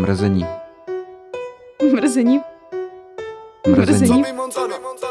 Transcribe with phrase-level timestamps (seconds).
[0.00, 0.46] Mrzení.
[1.92, 2.40] Mrzení.
[3.68, 4.24] Mrzení.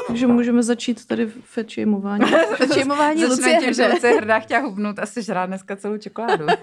[0.08, 2.26] Takže můžeme začít tady fetšejmování.
[2.56, 3.94] Fetšejmování Lucie Začne tím, že hře.
[3.94, 6.46] Lucie hrdá chtěla hubnout a si žrát dneska celou čokoládu.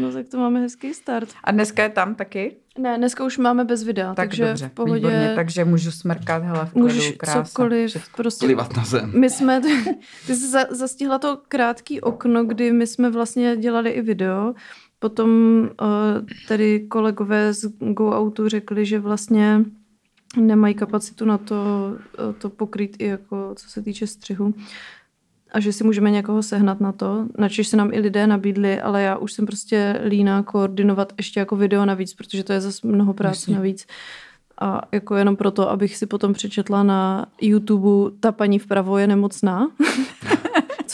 [0.00, 1.28] No tak to máme hezký start.
[1.44, 2.56] A dneska je tam taky?
[2.78, 6.42] Ne, dneska už máme bez videa, Tak takže dobře, v pohodě výborně, takže můžu smrkat,
[6.42, 7.44] hele, v klidu, můžeš krása.
[7.44, 7.90] cokoliv.
[7.90, 8.12] Všechno.
[8.16, 9.20] Prostě Plivat na zem.
[9.20, 9.60] My jsme,
[10.26, 14.54] ty jsi za, zastihla to krátký okno, kdy my jsme vlastně dělali i video.
[15.04, 15.30] Potom
[15.60, 19.64] uh, tady kolegové z Go Autu řekli, že vlastně
[20.40, 21.54] nemají kapacitu na to,
[22.28, 24.54] uh, to pokrýt i jako co se týče střihu.
[25.52, 27.26] A že si můžeme někoho sehnat na to.
[27.38, 31.56] Načež se nám i lidé nabídli, ale já už jsem prostě líná koordinovat ještě jako
[31.56, 33.54] video navíc, protože to je zase mnoho práce Jasně.
[33.54, 33.86] navíc.
[34.60, 39.68] A jako jenom proto, abych si potom přečetla na YouTube, ta paní vpravo je nemocná.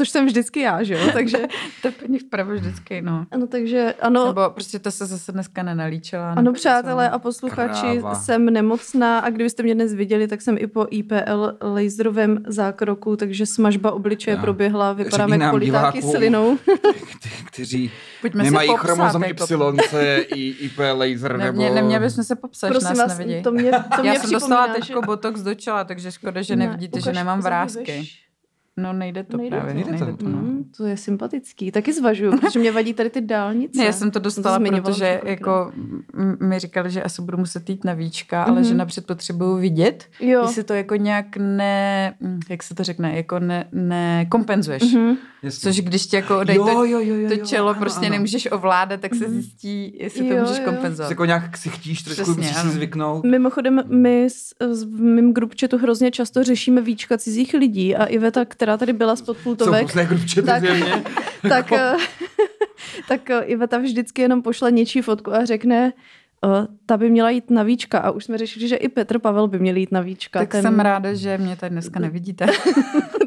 [0.00, 1.00] Což jsem vždycky já, že jo?
[1.12, 1.38] Takže,
[1.82, 3.26] To je paní vpravo vždycky, no.
[3.30, 6.32] ano, takže ano, Nebo prostě to se zase dneska nenalíčila.
[6.32, 8.14] ano, nebo přátelé a posluchači, Kráva.
[8.14, 13.46] jsem nemocná a kdybyste mě dnes viděli, tak jsem i po IPL laserovém zákroku, takže
[13.46, 14.40] smažba obličeje Já.
[14.40, 15.92] proběhla, vypadám Řekni jak politá.
[17.22, 21.44] Ty, kteří Pojďme nemají popsat, chromozom jako- Y, C, I, IP laser nebo...
[21.44, 23.42] Nemě, neměli bychom se popsat, že Prosím nás vás, nevidí.
[23.42, 26.66] to mě, to mě Já jsem dostala teď botox do čela, takže škoda, že Ne,
[26.66, 28.08] nevidíte, že nemám vrázky.
[28.82, 29.84] No nejde to Nejde právě.
[29.84, 29.90] to.
[29.90, 30.04] Nejde to.
[30.04, 30.38] Nejde to, no.
[30.38, 31.70] Mm, to je sympatický.
[31.72, 33.78] Taky zvažuju, protože mě vadí tady ty dálnice.
[33.78, 35.72] Ne, já jsem to Jsem dostala, zmiňovala protože jako
[36.40, 38.64] mi říkali, že asi budu muset jít na víčka, ale Mhm.
[38.64, 40.42] že napřed potřebuju vidět, Jo.
[40.42, 44.82] jestli to jako nějak ne, hm, jak se to řekne, jako ne, nekompenzuješ.
[44.94, 45.16] Mhm.
[45.42, 45.72] Jasně.
[45.72, 48.10] Což když ti jako odejde to, jo, jo, jo, to jo, čelo ano, prostě ano.
[48.14, 49.32] nemůžeš ovládat, tak se Mhm.
[49.34, 50.64] zjistí, jestli to Jo, můžeš jo.
[50.64, 51.08] kompenzovat.
[51.08, 53.24] Jsi jako nějak ksichtíš, trošku Přesně, musíš si zvyknout.
[53.24, 58.04] Mimochodem, my s, s, v mém group chatu hrozně často řešíme víčka cizích lidí a
[58.04, 59.92] Iveta, která tady byla z podpultovek,
[60.44, 60.62] Tak-
[61.48, 61.94] tak, mě.
[63.08, 65.92] tak, eh, Iveta vždycky jenom pošle něčí fotku a řekne,
[66.44, 69.48] eh, ta by měla jít na víčka a už jsme řešili, že i Petr Pavel
[69.48, 70.38] by měl jít na víčka.
[70.38, 72.46] Tak jsem ráda, že mě tady dneska nevidíte.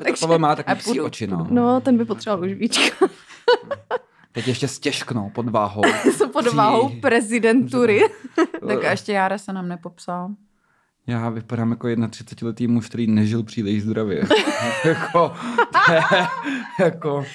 [0.03, 1.47] Tak Pavel má takový psí oči, no.
[1.49, 3.07] No, ten by potřeboval už víčka.
[4.31, 5.81] Teď ještě stěžknou pod váhou.
[6.17, 8.01] Jsou pod váhou prezidentury.
[8.67, 10.29] tak a ještě Jára se nám nepopsal.
[11.07, 14.23] Já vypadám jako 31-letý muž, který nežil příliš zdravě.
[14.85, 15.33] jako,
[15.91, 16.01] je,
[16.79, 17.25] jako,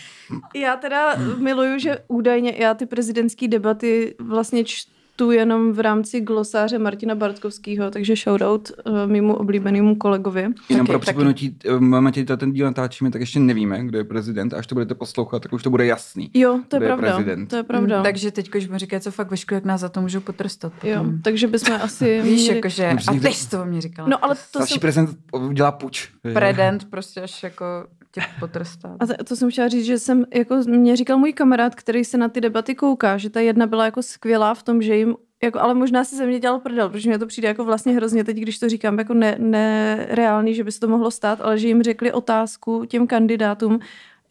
[0.54, 4.97] Já teda miluju, že údajně já ty prezidentské debaty vlastně čtu
[5.30, 10.40] jenom v rámci glosáře Martina Bartkovského, takže shoutout uh, mýmu oblíbenému kolegovi.
[10.40, 14.54] jenom Taky, pro připomenutí, momentě, kdy ten díl natáčíme, tak ještě nevíme, kdo je prezident.
[14.54, 16.30] Až to budete poslouchat, tak už to bude jasný.
[16.34, 17.06] Jo, to je je pravda.
[17.10, 17.46] prezident?
[17.46, 17.96] To je pravda.
[17.96, 20.72] Mm, Takže teď, když mi říkají, co fakt vešku, jak nás za to můžou potrestat.
[20.84, 21.22] jo, potom.
[21.22, 22.56] takže bychom asi Víš, měli...
[22.56, 24.08] jakože, a ty jsi to mě říkala.
[24.08, 26.08] No ale to Další jsem, prezident udělá puč.
[26.32, 27.64] Predent prostě až jako
[28.12, 28.96] tě potrestá.
[29.00, 32.28] a to, jsem chtěla říct, že jsem, jako mě říkal můj kamarád, který se na
[32.28, 35.74] ty debaty kouká, že ta jedna byla jako skvělá v tom, že jim jako, ale
[35.74, 38.58] možná si ze mě dělal prdel, protože mě to přijde jako vlastně hrozně teď, když
[38.58, 40.06] to říkám, jako ne,
[40.48, 43.80] že by se to mohlo stát, ale že jim řekli otázku těm kandidátům,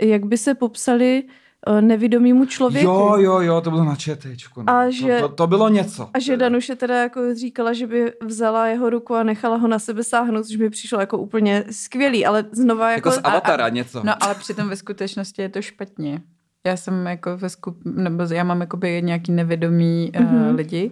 [0.02, 1.32] jak by se popsali eh,
[1.82, 2.88] nevidomýmu člověku.
[2.88, 4.62] Jo, jo, jo, to bylo na četečku.
[4.62, 4.74] No.
[4.74, 6.10] A že- to, to, to, bylo něco.
[6.14, 9.80] A že Danuše teda jako říkala, že by vzala jeho ruku a nechala ho na
[9.80, 13.10] sebe sáhnout, což by přišlo jako úplně skvělý, ale znova jako...
[13.10, 14.02] Jako z Avatara něco.
[14.04, 16.22] No ale přitom ve skutečnosti je to špatně.
[16.68, 20.32] Já jsem jako ve skup, nebo já mám jakoby nějaký nevědomý mm-hmm.
[20.32, 20.50] Mhm.
[20.50, 20.92] uh, lidi.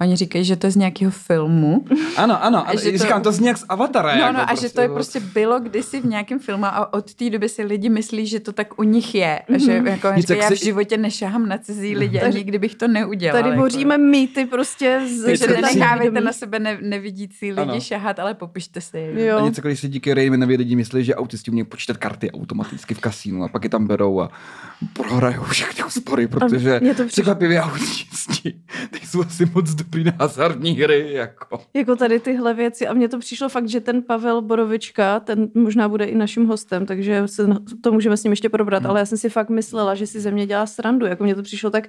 [0.00, 1.84] A oni říkají, že to je z nějakého filmu.
[2.16, 4.14] Ano, ano, A že to- říkám, to zní jak z Avatara.
[4.14, 7.14] No, jako no, a že to je prostě bylo kdysi v nějakém filmu a od
[7.14, 9.40] té doby si lidi myslí, že to tak u nich je.
[9.50, 9.64] Mm-hmm.
[9.64, 12.74] Že jako Nic, říkají, já v si- životě nešahám na cizí lidi a nikdy bych
[12.74, 13.42] to neudělal.
[13.42, 17.80] Tady boříme mýty prostě z si- nenechávejte na sebe ne, nevidící lidi Ano.
[17.80, 19.26] šahat, ale popište si je.
[19.26, 19.38] Jo.
[19.38, 22.94] A něco, když si díky Raymi neví lidi myslí, že autisti umějí počítat karty automaticky
[22.94, 24.30] v kasínu a pak je tam berou a
[24.92, 28.54] prohrajou všechny úspory, protože to překvapivě autisti
[28.92, 31.12] nejsou asi moc dobrý na hazardní hry.
[31.12, 31.60] Jako.
[31.74, 35.88] Jako tady tyhle věci a mně to přišlo fakt, že ten Pavel Borovička, ten možná
[35.88, 37.46] bude i naším hostem, takže se,
[37.80, 38.90] to můžeme s ním ještě probrat, Hmm.
[38.90, 41.42] ale já jsem si fakt myslela, že si ze mě dělá srandu, jako mně to
[41.42, 41.88] přišlo tak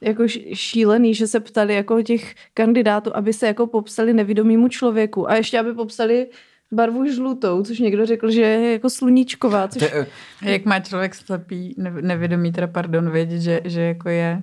[0.00, 5.34] jako šílený, že se ptali jako těch kandidátů, aby se jako popsali nevidomýmu člověku a
[5.36, 6.26] ještě aby popsali
[6.72, 10.06] barvu žlutou, což někdo řekl, že je jako sluníčková, což je,
[10.42, 14.42] Jak má člověk slepý, nev- nevědomý, teda pardon, vědět, že, že jako je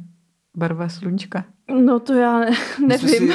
[0.56, 1.46] barva sluníčka.
[1.70, 2.40] no to já
[2.88, 3.34] nevím.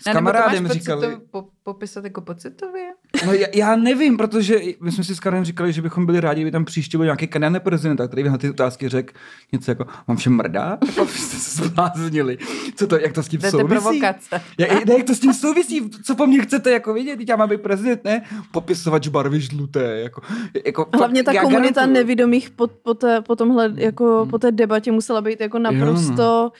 [0.00, 2.92] s kamarádem říkali, To po, popisat jako pocitově?
[3.26, 6.40] No já, já, nevím, protože my jsme si s Karem říkali, že bychom byli rádi,
[6.40, 9.14] kdyby tam příště byl nějaký kandidát prezidenta, který by na ty otázky řekl
[9.52, 10.78] něco jako, vám všem mrdá?
[10.86, 12.38] Jako jste se zbláznili.
[12.76, 13.68] Co to, jak to s tím To je souvisí?
[13.68, 14.40] provokace.
[14.58, 15.90] Jak, ne, jak to s tím souvisí?
[16.04, 17.16] Co po mně chcete jako vidět?
[17.16, 18.22] Teď já mám být prezident, ne?
[18.52, 20.00] Popisovač barvy žluté.
[20.00, 20.22] Jako,
[20.66, 21.94] jako, Hlavně ta komunita garantuju.
[21.94, 26.52] nevidomých po, po, té, po, tomhle, jako, po té debatě musela být jako naprosto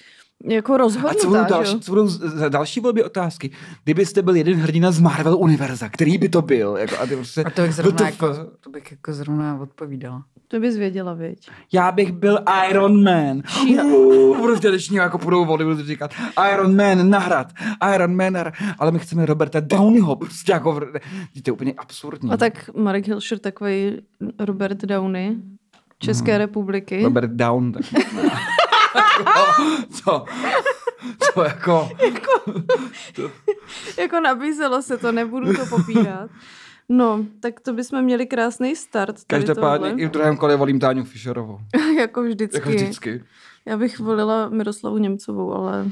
[0.45, 2.09] jako A rozhodnutá, co budou, další, co budou
[2.49, 3.51] další volby otázky?
[3.85, 6.77] Kdybyste byl jeden hrdina z Marvel univerza, který by to byl?
[6.77, 8.23] Jako, a ty prostě, A to bych zrovna, WTF?
[8.23, 10.23] jako, to bych jako zrovna odpovídala.
[10.49, 11.51] To bys věděla, viď?
[11.73, 12.39] Já bych byl
[12.71, 13.43] Iron Man.
[14.43, 16.11] Prostě deční jako půjdou vody, budu říkat
[16.53, 17.53] Iron Man nahrad,
[17.95, 18.55] Iron Man nahrad.
[18.79, 20.87] Ale my chceme Roberta Downeyho, prostě jako, to
[21.47, 22.31] je úplně absurdní.
[22.31, 23.93] A tak Marek Hilšer, takový
[24.39, 25.37] Robert Downey
[25.99, 26.95] České republiky.
[26.97, 27.05] Mhm.
[27.05, 27.73] Robert Down.
[27.73, 27.83] Tak,
[29.91, 30.25] co?
[31.21, 31.91] Co jako...
[33.99, 36.31] Jako nabízelo se to, nebudu to popírat.
[36.89, 39.17] No, tak to bychom měli krásný start.
[39.27, 40.03] Každopádně tohle.
[40.03, 41.59] i v druhém kole volím Táňu Fischerovou.
[41.99, 42.57] jako vždycky.
[42.57, 43.25] Jako vždycky.
[43.67, 45.91] Já bych volila Miroslavu Němcovou, ale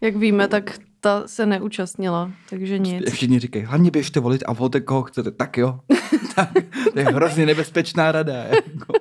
[0.00, 3.12] jak víme, tak ta se neúčastnila, takže nic.
[3.12, 5.30] Všichni říkají, hlavně běžte volit a volte koho chcete.
[5.30, 5.80] Tak jo.
[6.34, 6.50] tak,
[6.92, 8.34] to je hrozně nebezpečná rada.
[8.34, 8.92] Jako.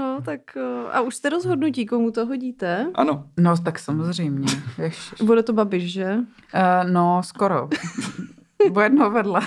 [0.00, 2.86] No, tak eh, a už jste rozhodnutí, komu to hodíte?
[2.94, 3.24] Ano.
[3.36, 4.48] No, tak samozřejmě.
[4.78, 5.14] Ježiš.
[5.22, 6.16] Bude to Babiš, že?
[6.54, 7.68] Uh, no, skoro.
[8.70, 9.40] Bo jedno vedle.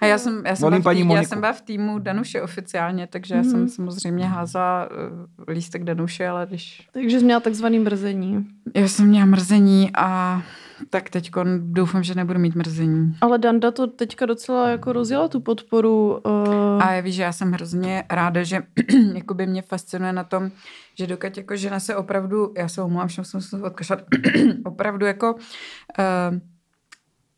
[0.00, 2.42] A já jsem, já jsem, byla v paní tý, já jsem byla v týmu Danuše
[2.42, 7.78] oficiálně, takže já jsem samozřejmě házela uh, lístek Danuše, ale když Takže jsi měla takzvaný
[7.78, 8.46] mrzení.
[8.74, 10.42] já jsem měla mrzení a
[10.90, 13.16] tak teď doufám, že nebudu mít mrzení.
[13.20, 16.20] Ale Danda to teďka docela jako rozjela tu podporu.
[16.26, 18.62] Uh, A já víš, že já jsem hrozně ráda, že
[19.14, 20.50] jakoby mě fascinuje na tom,
[20.98, 24.02] že dokud jako žena se opravdu, já se omlouvám, že jsem se odkašlat,
[24.64, 26.38] opravdu jako uh,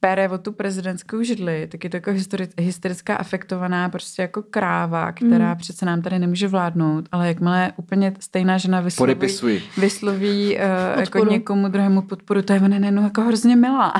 [0.01, 2.11] pere o tu prezidentskou židli, tak je to jako
[2.59, 5.57] hysterická afektovaná prostě jako kráva, která Mm.
[5.59, 9.63] přece nám tady nemůže vládnout, ale jakmile úplně stejná žena vysloví, Podepisuji.
[9.79, 10.57] vysloví
[10.95, 13.93] uh, jako někomu druhému podporu, to je ona najednou jako hrozně milá.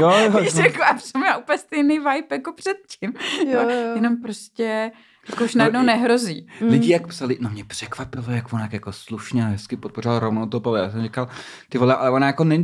[0.00, 0.62] Jo, jo, Víš, jo.
[0.62, 3.12] jako, a přitom já úplně stejný vibe jako předtím.
[3.52, 3.92] Jo, jo.
[3.94, 4.90] Jenom prostě
[5.30, 6.46] jako už No, najednou i- nehrozí.
[6.68, 10.80] Lidi jak psali, no mě překvapilo, jak ona jako slušně a hezky podpořila rovnou topové.
[10.80, 11.28] Já jsem říkal,
[11.68, 12.56] ty vole, ale ona jako ne,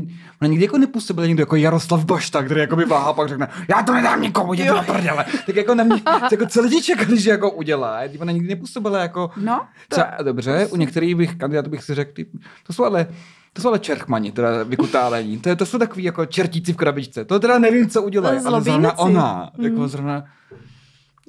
[0.42, 3.82] ona nikdy jako nepůsobila někdo jako Jaroslav Bašta, který jako by váhá, pak řekne, já
[3.82, 5.24] to nedám nikomu, jděte na prdele.
[5.46, 8.00] Tak jako na mě, jako co lidi čekali, že jako udělá.
[8.12, 11.94] Ty ona nikdy nepůsobila jako, No, to třeba, dobře, u některých bych kandidátů bych si
[11.94, 12.26] řekl, ty,
[12.66, 13.06] to jsou ale
[13.52, 15.38] to jsou ale čerchmani, teda vykutálení.
[15.38, 17.24] To, je, to jsou takový jako čertíci v krabičce.
[17.24, 18.40] To teda nevím, co udělají.
[18.46, 19.88] Ale zrovna ona, jako Mm.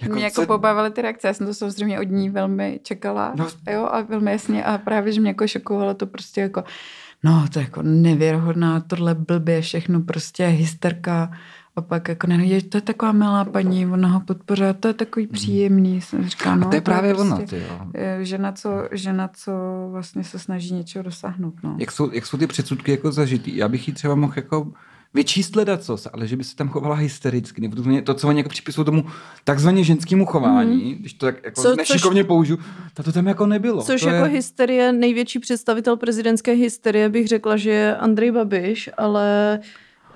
[0.02, 0.16] Zrovna...
[0.16, 3.48] Mě jako co- pobavily ty reakce, já jsem to samozřejmě od ní velmi čekala, No.
[3.72, 6.64] jo, a velmi jasně, a právě, že mě jako šokovalo to prostě jako,
[7.24, 11.32] no, to je jako nevěrohodná, tohle blbě, všechno prostě hysterka,
[11.78, 14.94] a pak jako ne, je, to je taková milá paní, ona ho podpořila, to je
[14.94, 16.68] takový příjemný, jsem říkala, no, Hmm.
[16.68, 17.88] A to je právě ono, prostě, ty jo.
[18.22, 19.52] Žena, co, žena, co
[19.92, 21.76] vlastně se snaží něčeho dosáhnout, no.
[21.80, 23.58] Jak jsou, jak jsou ty předsudky jako zažitý?
[23.58, 24.72] Já bych jí třeba mohl jako
[25.16, 28.50] vyčíst ledacos, ale že by se tam chovala hystericky, nebo to, to co oni jako
[28.50, 29.06] připisují tomu
[29.44, 31.00] takzvaně ženskému chování, mm.
[31.00, 32.60] když to tak jako Co- což- nešikovně použiju,
[32.94, 33.84] to, to tam jako nebylo.
[33.84, 34.32] Což to jako je...
[34.32, 39.60] hysterie, největší představitel prezidentské hysterie bych řekla, že je Andrej Babiš, ale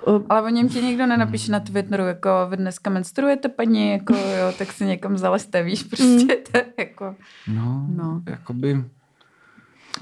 [0.04, 4.14] o, Ale o něm ti nikdo nenapíše na Twitteru, jako vy dneska menstruujete paní, jako
[4.14, 7.14] jo, tak si někam zalezte, víš, prostě to jako...
[7.48, 8.22] No, no, No.
[8.26, 8.84] jakoby...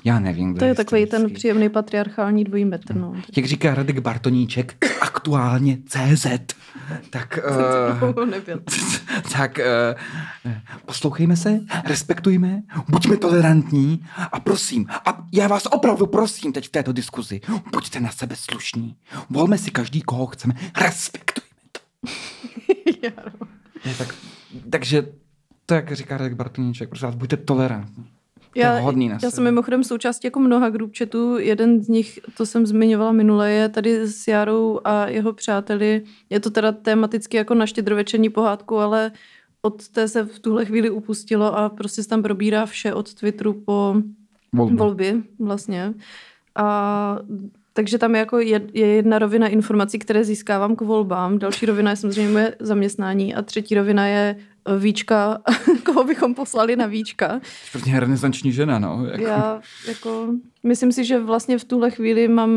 [0.05, 2.97] Já nevím, kdo to je takový ten příjemný patriarchální dvojí metr.
[2.97, 3.15] No.
[3.37, 6.27] Jak říká Radek Bartoníček, aktuálně CZ,
[7.11, 7.39] tak,
[8.03, 8.25] uh,
[9.33, 9.59] tak
[10.45, 10.53] uh,
[10.87, 16.93] poslouchejme se, respektujme, buďme tolerantní a prosím, a já vás opravdu prosím teď v této
[16.93, 17.41] diskuzi,
[17.73, 18.97] buďte na sebe slušní,
[19.31, 21.81] volme si každý, koho chceme, respektujme to.
[23.87, 24.15] Ne, tak,
[24.71, 25.07] takže
[25.67, 28.18] to, jak říká Radek Bartoníček, prosím vás, buďte tolerantní.
[28.53, 31.39] To je Já, hodný na já jsem mimochodem součástí jako mnoha group chatů.
[31.39, 36.03] Jeden z nich, to jsem zmiňovala minule, je tady s Jarou a jeho přáteli.
[36.31, 39.13] Je to teda tematicky jako na štědrovečerní pohádku, ale
[39.63, 43.53] od té se v tuhle chvíli upustilo a prostě se tam probírá vše od Twitteru
[43.53, 43.97] po
[44.53, 44.77] Volby.
[44.77, 45.95] volby vlastně.
[46.55, 47.19] A
[47.79, 51.91] takže tam je jako je, je jedna rovina informací, které získávám k volbám, další rovina
[51.91, 55.39] je samozřejmě moje zaměstnání a třetí rovina je eh, víčka,
[55.85, 57.41] koho bychom poslali na víčka.
[57.73, 59.07] Prostě renesanční žena, no.
[59.07, 60.29] Jako, Já jako,
[60.63, 62.51] myslím si, že vlastně v tuhle chvíli mám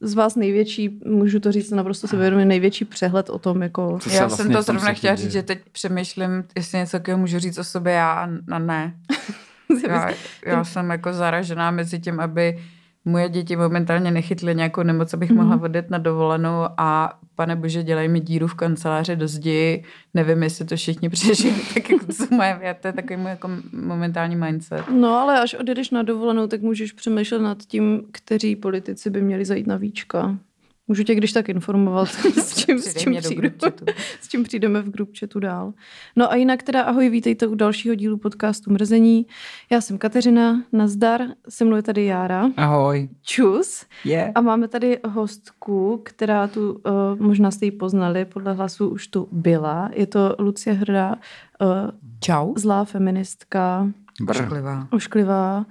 [0.00, 3.98] z vás největší, můžu to říct naprosto sebevědomě, největší přehled o tom, jako...
[4.02, 5.24] Co Já vlastně jsem to zrovna chtěla děje?
[5.24, 8.94] říct, že teď přemýšlím, jestli něco takového můžu říct o sobě já a a ne.
[9.88, 10.10] Já,
[10.46, 12.58] já jsem jako zaražená mezi tím, aby
[13.04, 15.38] moje děti momentálně nechytly nějakou nemoc, abych Mhm.
[15.40, 19.84] mohla odjet na dovolenou a pane bože, dělají mi díru v kanceláři do zdi,
[20.14, 23.30] nevím, jestli to všichni přežili, tak jako to jsou moje věty, to je takový můj
[23.30, 24.84] jako momentální mindset.
[24.90, 29.44] No ale až odjedeš na dovolenou, tak můžeš přemýšlet nad tím, kteří politici by měli
[29.44, 30.38] zajít na víčka.
[30.88, 32.08] Můžu tě když tak informovat,
[32.42, 33.84] s čím, s čím, přijdu, group chatu.
[34.20, 35.72] s čím přijdeme v group chatu dál.
[36.16, 39.26] No a jinak teda ahoj, vítejte u dalšího dílu podcastu Mrzení.
[39.70, 42.50] Já jsem Kateřina, nazdar, se mnou je tady Jára.
[42.56, 43.08] Ahoj.
[43.22, 43.86] Čus.
[44.04, 44.32] Je.
[44.34, 46.80] A máme tady hostku, která tu, uh,
[47.18, 49.90] možná jste ji poznali, podle hlasu už tu byla.
[49.92, 52.54] Je to Lucie Hrdá, uh, Čau.
[52.56, 53.88] zlá feministka,
[54.20, 54.42] Brr.
[54.42, 54.88] Ošklivá.
[54.90, 55.66] ošklivá.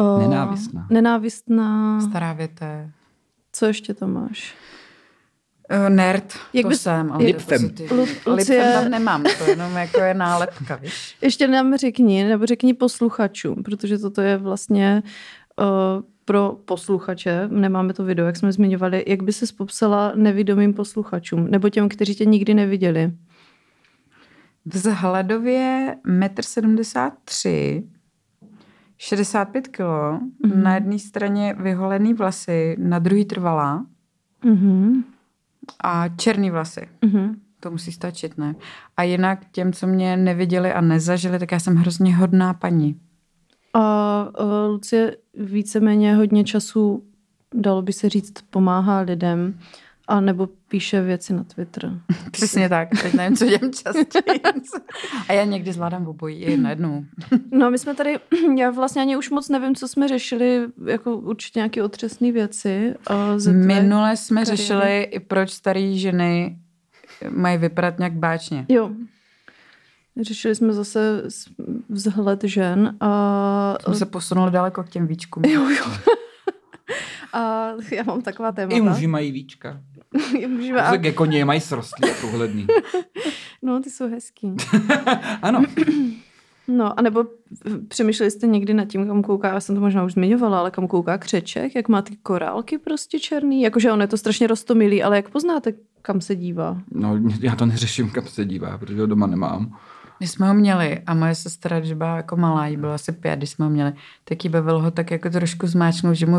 [0.00, 0.86] Uh, Nenávistná.
[0.90, 2.00] Nenávistná.
[2.00, 2.90] Stará věte.
[3.58, 4.54] Co ještě tam máš?
[5.70, 7.12] Uh, nerd, Jak to bys- jsem.
[7.12, 7.46] Ale Lipfem.
[7.48, 7.96] To je pozitivní.
[7.96, 11.16] Lu- Lipfem Lucie- tam nemám, to jenom jako je nálepka, víš.
[11.22, 15.02] Ještě nám řekni, nebo řekni posluchačům, protože toto je vlastně
[15.60, 15.66] uh,
[16.24, 21.68] pro posluchače, nemáme to video, jak jsme zmiňovali, jak by se popsala nevidomým posluchačům, nebo
[21.68, 23.12] těm, kteří tě nikdy neviděli.
[24.64, 27.90] Vzhledově 1,73 m,
[28.98, 29.80] 65 kg,
[30.44, 30.62] Mhm.
[30.62, 33.86] na jedné straně vyholený vlasy, na druhý trvalá
[34.44, 35.04] Mhm.
[35.84, 36.88] a černý vlasy.
[37.04, 37.36] Mhm.
[37.60, 38.54] To musí stačit, ne?
[38.96, 43.00] A jinak těm, co mě neviděli a nezažili, tak já jsem hrozně hodná paní.
[43.74, 47.04] A uh, Lucie víceméně hodně času,
[47.54, 49.58] dalo by se říct, pomáhá lidem,
[50.08, 51.90] a nebo píše věci na Twitter.
[52.30, 54.40] Přesně tak, teď nevím, co dělám častěji.
[55.28, 57.04] A já někdy zvládám obojí i najednou.
[57.52, 58.16] No my jsme tady,
[58.58, 62.94] já vlastně ani už moc nevím, co jsme řešili, jako určitě nějaké otřesné věci.
[63.10, 64.56] Uh, tvé- Minule jsme kariéry.
[64.56, 66.58] řešili i proč staré ženy
[67.30, 68.66] mají vypadat nějak báčně.
[68.68, 68.90] Jo.
[70.20, 71.22] Řešili jsme zase
[71.88, 75.44] vzhled žen a, Jsme se posunuli daleko k těm víčkům.
[75.44, 75.84] jo, jo.
[77.32, 78.76] a já mám taková témata.
[78.76, 79.80] I muži mají víčka.
[80.48, 82.66] Muži a, Tak jako něj mají srostlý a průhledný.
[83.62, 84.56] no, ty jsou hezký.
[85.42, 85.62] ano.
[86.68, 87.24] No, anebo
[87.88, 90.88] přemýšleli jste někdy nad tím, kam kouká, já jsem to možná už zmiňovala, ale kam
[90.88, 95.16] kouká křeček, jak má ty korálky prostě černý, jakože on je to strašně rostomilý, ale
[95.16, 96.80] jak poznáte, kam se dívá?
[96.92, 99.78] No, já to neřeším, kam se dívá, protože ho doma nemám.
[100.20, 103.36] My jsme ho měli a moje sestra, když byla jako malá, jí bylo asi pět,
[103.36, 103.92] když jsme ho měli,
[104.24, 106.36] tak jí bavilo ho tak jako trošku zmáčknout, že mu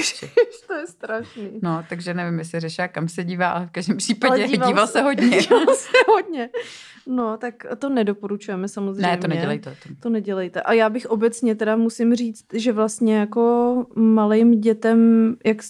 [0.00, 0.30] oči.
[0.66, 1.50] to je strašný.
[1.62, 4.86] No, takže nevím, jestli řešila, kam se dívá, ale v každém Ale případě díval, díval
[4.86, 5.28] se hodně.
[5.40, 6.50] Díval se hodně.
[7.06, 9.02] No, tak to nedoporučujeme samozřejmě.
[9.02, 9.76] ne, to nedělejte.
[9.82, 9.88] To.
[10.00, 10.62] To nedělejte.
[10.62, 15.62] A já bych obecně teda musím říct, že vlastně jako malým dětem, jak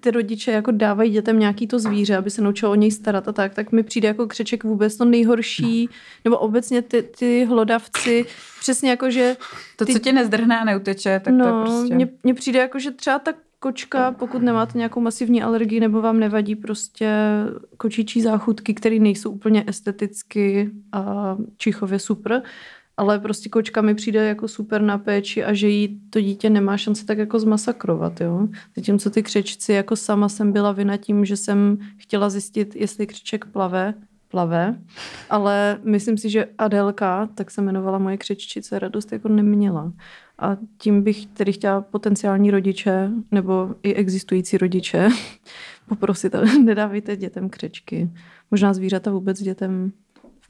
[0.00, 3.32] ty rodiče jako dávají dětem nějaký to zvíře, aby se naučilo o něj starat a
[3.32, 5.88] tak, tak mi přijde jako křeček vůbec to nejhorší,
[6.24, 8.26] nebo obecně ty, ty hlodavci,
[8.60, 9.36] přesně jako, že
[9.76, 11.94] To, Ty- co tě nezdrhne a neuteče, tak to je no, prostě...
[11.94, 16.20] mně, mně přijde jako, že třeba ta kočka, pokud nemáte nějakou masivní alergii nebo vám
[16.20, 17.10] nevadí prostě
[17.76, 22.42] kočičí záchutky, které nejsou úplně esteticky a čichově super,
[23.02, 26.76] ale prostě kočka mi přijde jako super na péči a že jí to dítě nemá
[26.76, 28.48] šanci tak jako zmasakrovat, jo.
[28.76, 33.44] Zatímco ty křečci, jako sama jsem byla vina tím, že jsem chtěla zjistit, jestli křeček
[33.44, 33.94] plave,
[34.28, 34.78] plave,
[35.30, 39.92] ale myslím si, že Adelka, tak se jmenovala moje křeččice, radost jako neměla.
[40.38, 45.08] A tím bych tedy chtěla potenciální rodiče nebo i existující rodiče
[45.88, 48.10] poprosit, nedávejte dětem křečky.
[48.50, 49.92] Možná zvířata vůbec dětem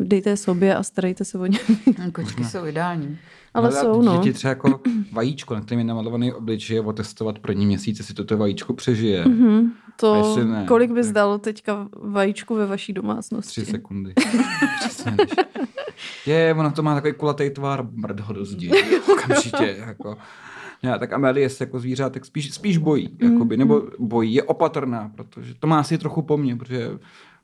[0.00, 1.58] dejte sobě a starejte se o ně.
[1.99, 3.18] Hm, Kočky jsou ideální.
[3.54, 4.16] Ale No, jsou, no.
[4.16, 4.80] Děti třeba jako
[5.12, 9.25] vajíčko, na kterém je namalovaný obličej, otestovat první měsíc, jestli toto vajíčko přežije.
[9.28, 9.72] Mhm.
[9.88, 13.61] A To, ne, kolik bys tak- dal teďka vajíčku ve vaší domácnosti?
[13.61, 14.12] Tři sekundy.
[14.80, 15.11] Přesně.
[15.11, 15.30] než-
[16.26, 18.70] Je, ono to má takový kulatý tvar, mrd ho do zdi.
[19.12, 20.16] Okamžitě, jako.
[20.82, 25.54] Já, tak Amelie se jako zvířátek spíš, spíš bojí, jakoby, nebo bojí, je opatrná, protože
[25.54, 26.90] to má asi trochu po mně, protože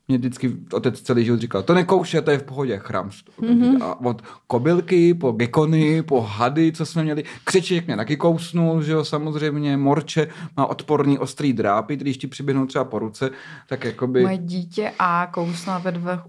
[0.09, 3.09] mě vždycky otec celý život říkal, to nekouše, to je v pohodě, chrám.
[3.41, 3.83] Mm-hmm.
[3.83, 8.91] A od kobylky, po gekony, po hady, co jsme měli, křeček mě taky kousnul, že
[8.91, 13.29] jo, samozřejmě, morče má odporný ostrý drápy, když ti přiběhnou třeba po ruce,
[13.67, 14.21] tak jakoby...
[14.23, 16.19] Moje dítě A kousla ve, dve,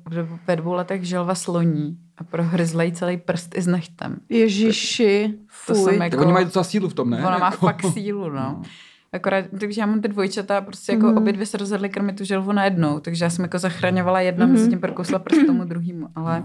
[0.46, 4.16] ve dvou letech želva sloní a prohryzla jí celý prst i s nechtem.
[4.28, 5.34] Ježiši,
[5.66, 5.84] To fuj.
[5.84, 7.18] jsem Tak jako- oni mají docela sílu v tom, ne?
[7.18, 8.62] Ona má Jako- fakt sílu, no.
[9.12, 11.16] Akorát, takže já mám ty dvojčata, prostě jako mm.
[11.16, 14.52] obě dvě se rozhodly krmit tu želvu najednou, takže já jsem jako zachraňovala jedna, mm.
[14.52, 16.40] mezi tím prokousla prst tomu druhému, ale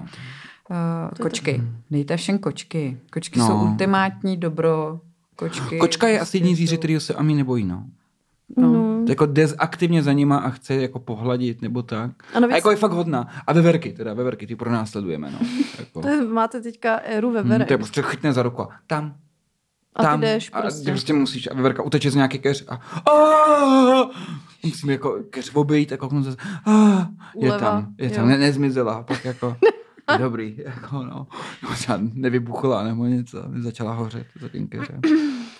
[0.69, 0.75] uh,
[1.21, 1.63] kočky.
[1.91, 2.97] Dejte všem kočky.
[3.11, 3.47] Kočky No.
[3.47, 4.99] jsou ultimátní dobro.
[5.35, 5.77] Kočky.
[5.77, 7.83] Kočka je asi jediný jsou- zvíře, kterého se Ami nebojí, no.
[8.57, 8.95] No.
[9.09, 12.11] Jako jde aktivně za nima a chce jako pohladit nebo tak.
[12.33, 13.27] A navíc- A jako je fakt hodná.
[13.47, 15.39] A veverky, teda veverky, ty pro nás sledujeme, no.
[15.79, 16.01] Jako.
[16.01, 19.15] To je, máte teďka éru ve Hmm, to je prostě chytne za ruku a tam,
[19.95, 20.19] a tam.
[20.21, 20.85] ty jdeš a prostě.
[20.85, 21.47] ty prostě musíš.
[21.51, 22.75] A veverka uteče z nějaký keř a
[23.11, 24.09] a
[24.63, 26.37] musím jako keř obejít a kouknout zase.
[26.65, 27.07] A
[27.41, 29.03] je tam, je tam, ne, nezmizela.
[29.03, 29.57] Pak jako
[30.17, 31.27] dobrý, jako no.
[31.73, 35.01] Třeba nevybuchla nebo něco, začala hořet za tím keřem.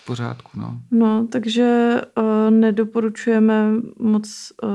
[0.06, 0.80] pořádku, no.
[0.90, 4.70] No, takže uh, nedoporučujeme moc uh,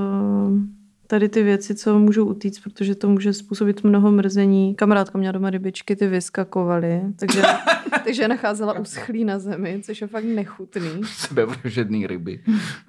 [1.12, 4.76] tady ty věci, co můžou utíct, protože to může způsobit mnoho mrzení.
[4.76, 7.42] Kamarádka měla doma rybičky, ty vyskakovaly, takže,
[8.06, 11.02] takže je nacházela uschlý na zemi, což je fakt nechutný.
[11.06, 12.44] Sebevražedný ryby.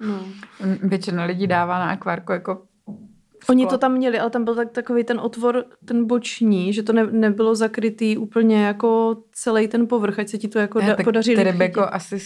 [0.07, 0.25] No.
[0.83, 2.61] Většina lidí dává na akvárko jako
[3.49, 3.71] Oni sklo.
[3.71, 7.03] to tam měli, ale tam byl tak, takový ten otvor, ten boční, že to ne,
[7.11, 11.03] nebylo zakrytý úplně jako celý ten povrch, ať se ti to jako Ne, da, tak
[11.05, 11.61] podaří ty chytit.
[11.61, 12.19] jako asi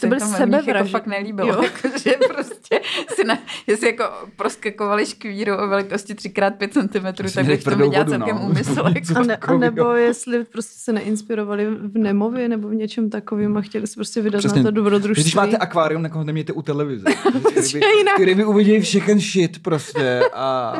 [0.00, 1.48] To byl mně jako fakt nelíbilo.
[1.64, 2.80] Jako, že prostě
[3.14, 3.38] si na,
[3.72, 4.04] jestli jako
[4.36, 8.42] proskakovali škvíru o velikosti 3x5 cm, tak bych to viděla vodu, celkem no.
[8.42, 8.84] úmysl.
[8.94, 9.18] Jako.
[9.18, 13.60] A, ne, a nebo jestli prostě se neinspirovali v Nemovi nebo v něčem takovým a
[13.60, 14.62] chtěli se prostě vydat Přesně.
[14.62, 15.22] na to dobrodružství.
[15.22, 17.04] Když máte akvárium, tak ho nemějte u televize.
[18.16, 20.72] Ty ryby uvidějí všechen shit prostě a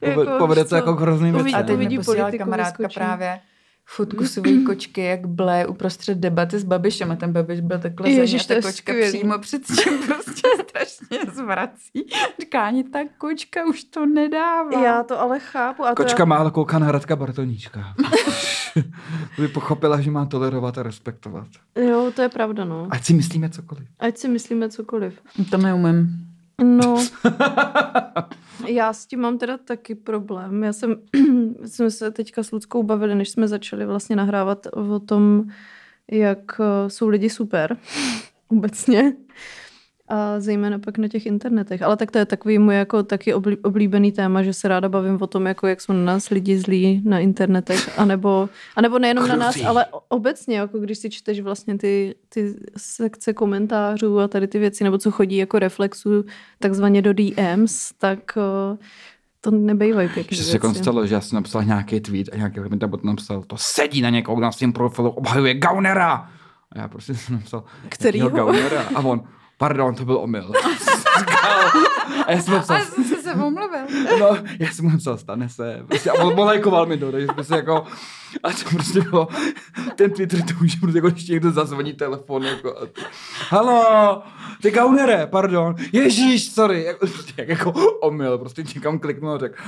[0.00, 1.60] Jako, jako, povede to jako k hrozným uvidí- věcem.
[1.60, 2.94] A teď uvidí posílala politiku, kamarádka vyskočí.
[2.94, 3.38] právě
[3.88, 8.12] fotku svojí kočky, jak ble uprostřed debaty s Babišem a ten Babiš byl takhle za
[8.12, 9.18] ní Ježiš, a to ta kočka skvělý.
[9.18, 12.06] přímo před tím prostě strašně zvrací.
[12.40, 14.82] Říká, ani ta kočka už to nedává.
[14.82, 15.84] Já to ale chápu.
[15.84, 17.94] A to Kočka já, málo kouká na Radka Bartoníčka.
[19.38, 21.46] by pochopila, že má tolerovat a respektovat.
[21.76, 22.88] Jo, to je pravda, no.
[22.90, 23.88] Ať si myslíme cokoliv.
[23.98, 25.20] Ať si myslíme cokoliv.
[25.50, 26.26] To neumím.
[26.62, 27.04] No,
[28.66, 30.64] já s tím mám teda taky problém.
[30.64, 30.96] Já jsem,
[31.64, 35.44] jsme se teďka s Ludskou bavili, než jsme začali vlastně nahrávat o tom,
[36.10, 37.76] jak eh, jsou lidi super
[38.48, 39.12] obecně.
[40.08, 41.82] A zejména pak na těch internetech.
[41.82, 45.18] Ale tak to je takový můj jako taky oblí- oblíbený téma, že se ráda bavím
[45.20, 49.36] o tom, jako jak jsou na nás lidi zlí na internetech, anebo, anebo nejenom na
[49.36, 49.66] nás, Krutý.
[49.66, 54.84] ale obecně, jako když si čteš vlastně ty, ty sekce komentářů a tady ty věci,
[54.84, 56.24] nebo co chodí jako reflexu
[56.58, 58.76] takzvaně do DMs, tak eh,
[59.40, 62.90] to nebejvají pěkné Že se konstalo, že já jsem napsal nějaký tweet a nějaký komentář
[62.90, 66.30] potom napsal, to sedí na někoho, na svém profilu obhajuje Gaunera.
[66.72, 68.30] A já prostě jsem napsal, Kterýho?
[68.30, 68.82] Gaunera?
[68.94, 69.22] A on,
[69.58, 70.52] pardon, to byl omyl.
[72.26, 73.86] A já jsem napsal, Ale jsem se se omluvil.
[74.20, 75.84] No, já jsem mu napsal, stane se.
[75.88, 77.84] Prostě, a on lajkoval mi to, takže jsme se jako...
[78.42, 79.28] A to prostě bylo,
[79.96, 83.00] ten Twitter to už prostě jako, když někdo zazvoní telefon, jako, a ty,
[83.48, 84.22] halo,
[84.62, 89.62] ty gaunere, pardon, ježíš, sorry, jako, prostě, jak jako omyl, prostě někam kliknul a řekl,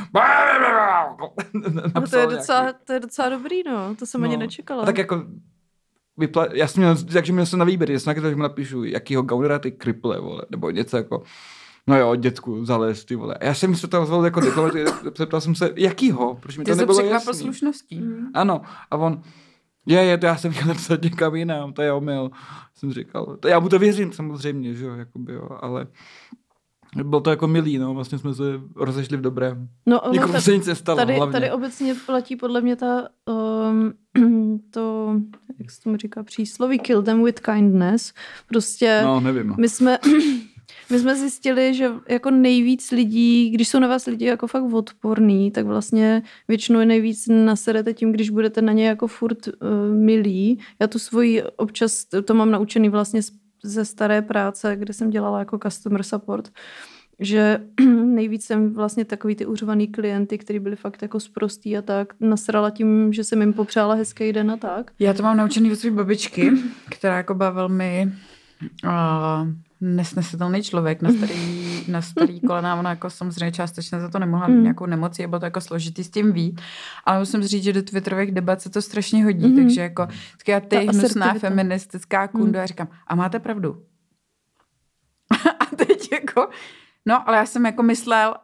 [1.95, 3.95] No to, je docela, to je docela dobrý, no.
[3.99, 4.83] To jsem ani nečekala.
[4.83, 5.25] A tak jako,
[6.19, 6.47] vypla...
[6.53, 9.71] já jsem měl, takže měl jsem na výběr, jestli že mu napíšu, jakýho gaunera ty
[9.71, 11.23] kriple, vole, nebo něco jako,
[11.87, 13.35] no jo, dětku, zalez, ty vole.
[13.35, 14.73] A já jsem se tam zvolil jako diplomat,
[15.17, 17.35] zeptal jsem se, jakýho, proč mi Ty to nebylo jasný.
[17.35, 18.03] slušností.
[18.35, 19.23] Ano, a on,
[19.87, 22.31] je, je, to já jsem chtěl napsat někam jinam, to je omyl.
[22.75, 25.87] Jsem říkal, to já mu to věřím samozřejmě, že jo, jakoby, jo, ale
[27.05, 28.43] bylo to jako milý, no, vlastně jsme se
[28.77, 29.69] rozešli v dobrém.
[29.87, 31.33] no, ono Nikomu ta- se nic nestalo, tady, hlavně.
[31.33, 33.09] tady obecně platí podle mě ta,
[33.71, 33.93] um,
[34.71, 35.15] to,
[35.59, 38.13] jak se tomu říká, přísloví kill them with kindness.
[38.49, 39.55] Prostě No, nevím.
[39.59, 39.99] my jsme,
[40.91, 45.51] my jsme zjistili, že jako nejvíc lidí, když jsou na vás lidi jako fakt odporný,
[45.51, 49.53] tak vlastně většinou je nejvíc naserete tím, když budete na ně jako furt uh,
[49.97, 50.59] milí.
[50.81, 55.39] Já tu svoji občas, to mám naučený vlastně z- ze staré práce, kde jsem dělala
[55.39, 56.51] jako customer support,
[57.21, 57.61] že
[58.05, 62.71] nejvíc jsem vlastně takový ty uřvaný klienty, kteří byli fakt jako sprostý a tak, nasrala
[62.71, 64.91] tím, že jsem jim popřála hezký den a tak.
[64.99, 66.51] Já to mám naučený od své babičky,
[66.91, 68.13] která jako byla velmi
[68.85, 68.91] uh,
[69.81, 72.77] nesnesitelný člověk na starý, na starý kolena.
[72.77, 74.63] Ona jako samozřejmě částečně za to nemohla mít Mm.
[74.63, 76.57] nějakou nemoci, bylo to jako složitý s tím ví.
[77.05, 79.47] Ale musím říct, že do twitterových debat se to strašně hodí.
[79.47, 79.57] Mhm.
[79.57, 83.83] Takže jako vždycky já ty Ta hnusná feministická kunda a říkám, a máte pravdu.
[85.61, 86.49] a teď jako,
[87.07, 88.35] no, ale já jsem jako myslel,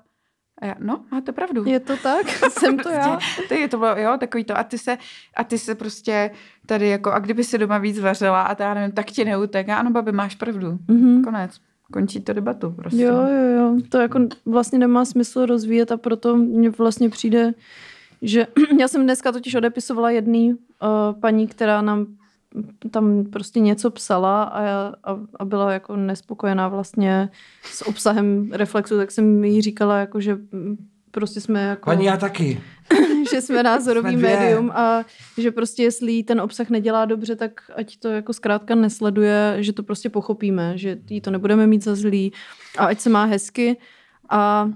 [0.58, 1.64] a já, no, máte pravdu.
[1.66, 2.26] Je to tak?
[2.48, 3.18] jsem to já?
[3.48, 4.58] To je to bylo, jo, takový to.
[4.58, 4.98] A ty se,
[5.36, 6.30] a ty se prostě
[6.66, 9.76] tady jako, a kdyby si doma víc vařila a já nevím, tak ti neuteká.
[9.76, 10.78] Ano, babi, máš pravdu.
[10.88, 11.24] Mhm.
[11.24, 11.60] Konec.
[11.92, 13.02] Končí to debatu prostě.
[13.02, 13.76] Jo, jo, jo.
[13.88, 17.54] To jako vlastně nemá smysl rozvíjet a proto mně vlastně přijde,
[18.22, 18.46] že
[18.80, 20.58] já jsem dneska totiž odepisovala jedný uh,
[21.20, 22.06] paní, která nám
[22.90, 27.28] tam prostě něco psala a, já, a, a byla jako nespokojená vlastně
[27.62, 30.38] s obsahem Reflexu, tak jsem jí říkala, jako, že
[31.10, 31.84] prostě jsme jako...
[31.84, 32.60] Paní, já taky.
[33.30, 34.36] že jsme názorový Jsme dvě.
[34.36, 35.04] médium a
[35.38, 39.82] že prostě jestli ten obsah nedělá dobře, tak ať to jako zkrátka nesleduje, že to
[39.82, 42.32] prostě pochopíme, že jí to nebudeme mít za zlý
[42.78, 43.76] a ať se má hezky
[44.28, 44.70] a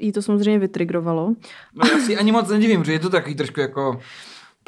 [0.00, 1.34] jí to samozřejmě vytrigrovalo.
[1.74, 4.00] No, já si ani moc nedivím, že je to takový trošku jako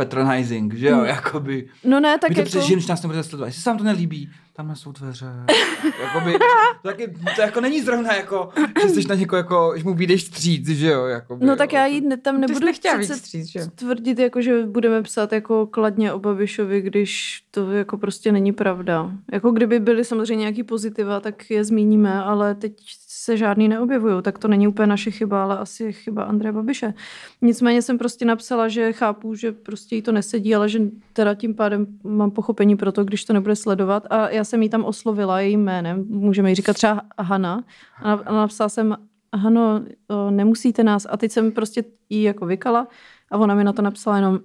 [0.05, 1.69] patronizing, že jo, jakoby.
[1.85, 2.49] No ne, tak My to jako...
[2.49, 3.47] přežijeme, když nás nebudete sledovat.
[3.47, 5.27] Jestli se vám to nelíbí, tamhle jsou dveře.
[6.03, 8.49] Jakoby, to, taky, to jako není zrovna jako,
[8.83, 11.05] že jsi na někoho jako, že mu vyjdeš stříc, že jo?
[11.05, 11.79] Jakoby, No tak jo.
[11.79, 13.67] já jí ne, tam nebudu přece víc stříc, že jo?
[13.75, 19.11] tvrdit, jako, že budeme psát jako kladně o Babišovi, když to jako prostě není pravda.
[19.33, 22.73] Jako kdyby byly samozřejmě nějaký pozitiva, tak je zmíníme, ale teď
[23.25, 26.95] se žádný neobjevují, tak to není úplně naše chyba, ale asi chyba Andreje Babiše.
[27.43, 30.81] Nicméně jsem prostě napsala, že chápu, že prostě jí to nesedí, ale že
[31.13, 34.07] teda tím pádem mám pochopení pro to, když to nebude sledovat.
[34.11, 37.65] A já jsem jí tam oslovila jejím jménem, můžeme jí říkat třeba Hana.
[38.03, 38.97] A na- a napsala jsem,
[39.35, 39.85] Hano,
[40.31, 41.07] nemusíte nás.
[41.11, 42.89] A teď jsem prostě jí jako vykala
[43.31, 44.39] a ona mi na to napsala jenom,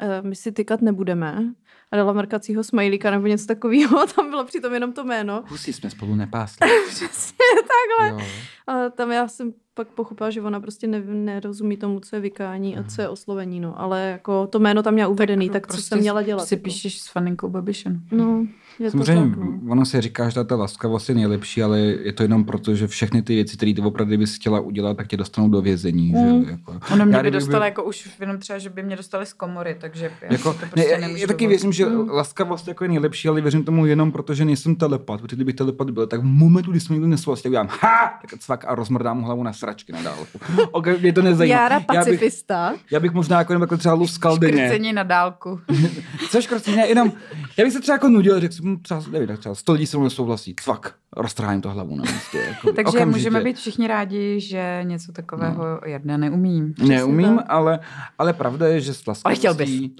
[0.00, 1.52] "Eh, my si tykat nebudeme.
[1.96, 3.98] A dala mrkacího smajlíka nebo něco takového.
[4.00, 5.44] A tam bylo přitom jenom to jméno.
[5.48, 6.68] Husy jsme spolu nepásli.
[6.88, 8.24] Přesně takhle.
[8.24, 8.30] Jo.
[8.66, 12.76] A tam já jsem pak pochopila, že ona prostě ne, nerozumí tomu, co je vykání
[12.78, 13.60] a co je oslovení.
[13.60, 13.80] No.
[13.80, 16.46] Ale jako to jméno tam měla uvedený, tak, tak co jsem měla dělat?
[16.46, 16.62] Si jako?
[16.64, 18.00] píšeš s faninkou Babišem.
[18.12, 18.46] No,
[18.78, 19.72] je Samozřejmě, to tak, no.
[19.72, 23.22] ono se říká, že ta laskavost je nejlepší, ale je to jenom proto, že všechny
[23.22, 26.12] ty věci, které ty opravdu bys chtěla udělat, tak tě dostanou do vězení.
[26.12, 26.44] Mm.
[26.44, 26.50] Že?
[26.50, 26.78] Jako.
[26.92, 29.26] Ona mě Já by kdyby dostala byl- jako už jenom třeba, že by mě dostali
[29.26, 31.48] z komory, takže já Jako, si to ne, prostě já, nemůžu já taky dovolit.
[31.48, 35.20] věřím, že laskavost jako je nejlepší, ale věřím tomu jenom proto, že nejsem telepat.
[35.20, 38.18] Protože kdybych telepat byl, tak v momentu, kdy jsme někdo nesouhlasí, tak udělám ha!
[38.30, 40.38] Tak cvak a rozmrdám mu hlavu na sračky na dálku.
[40.72, 41.56] Okay, mě to nezajímá.
[41.56, 42.74] Jára já, bych, pacifista.
[42.90, 44.66] já bych možná jako, jenom jako třeba luskal denně.
[44.66, 45.60] Škrcení na dálku.
[46.30, 46.76] Co škrcení?
[46.76, 47.12] Ne, jenom,
[47.56, 50.04] já bych se třeba jako nudil, řekl jsem, třeba, nevím, třeba 100 lidí se mnou
[50.04, 52.38] nesouhlasí, cvak, roztrháním to hlavu na místě.
[52.38, 53.30] Jako, Takže okamžitě.
[53.30, 55.80] můžeme být všichni rádi, že něco takového no.
[55.84, 56.74] Jarda neumím.
[56.78, 57.46] Neumím, tak.
[57.48, 57.80] ale,
[58.18, 59.96] ale pravda je, že s Ale chtěl laskavostí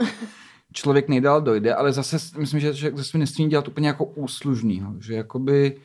[0.73, 5.15] člověk nejdál dojde, ale zase myslím, že, že zase nesmí dělat úplně jako úslužnýho, že
[5.15, 5.77] jakoby,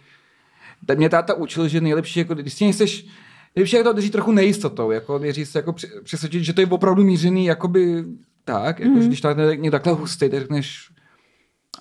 [0.86, 3.06] tak mě táta učil, že nejlepší, jako, když si nejseš,
[3.56, 7.04] nejlepší je to drží trochu nejistotou, jako věří se jako přesvědčit, že to je opravdu
[7.04, 8.04] mířený, jakoby
[8.46, 9.02] tak, jako, Mhm.
[9.02, 9.08] mm.
[9.08, 10.92] když to je někdo takhle hustý, tak řekneš,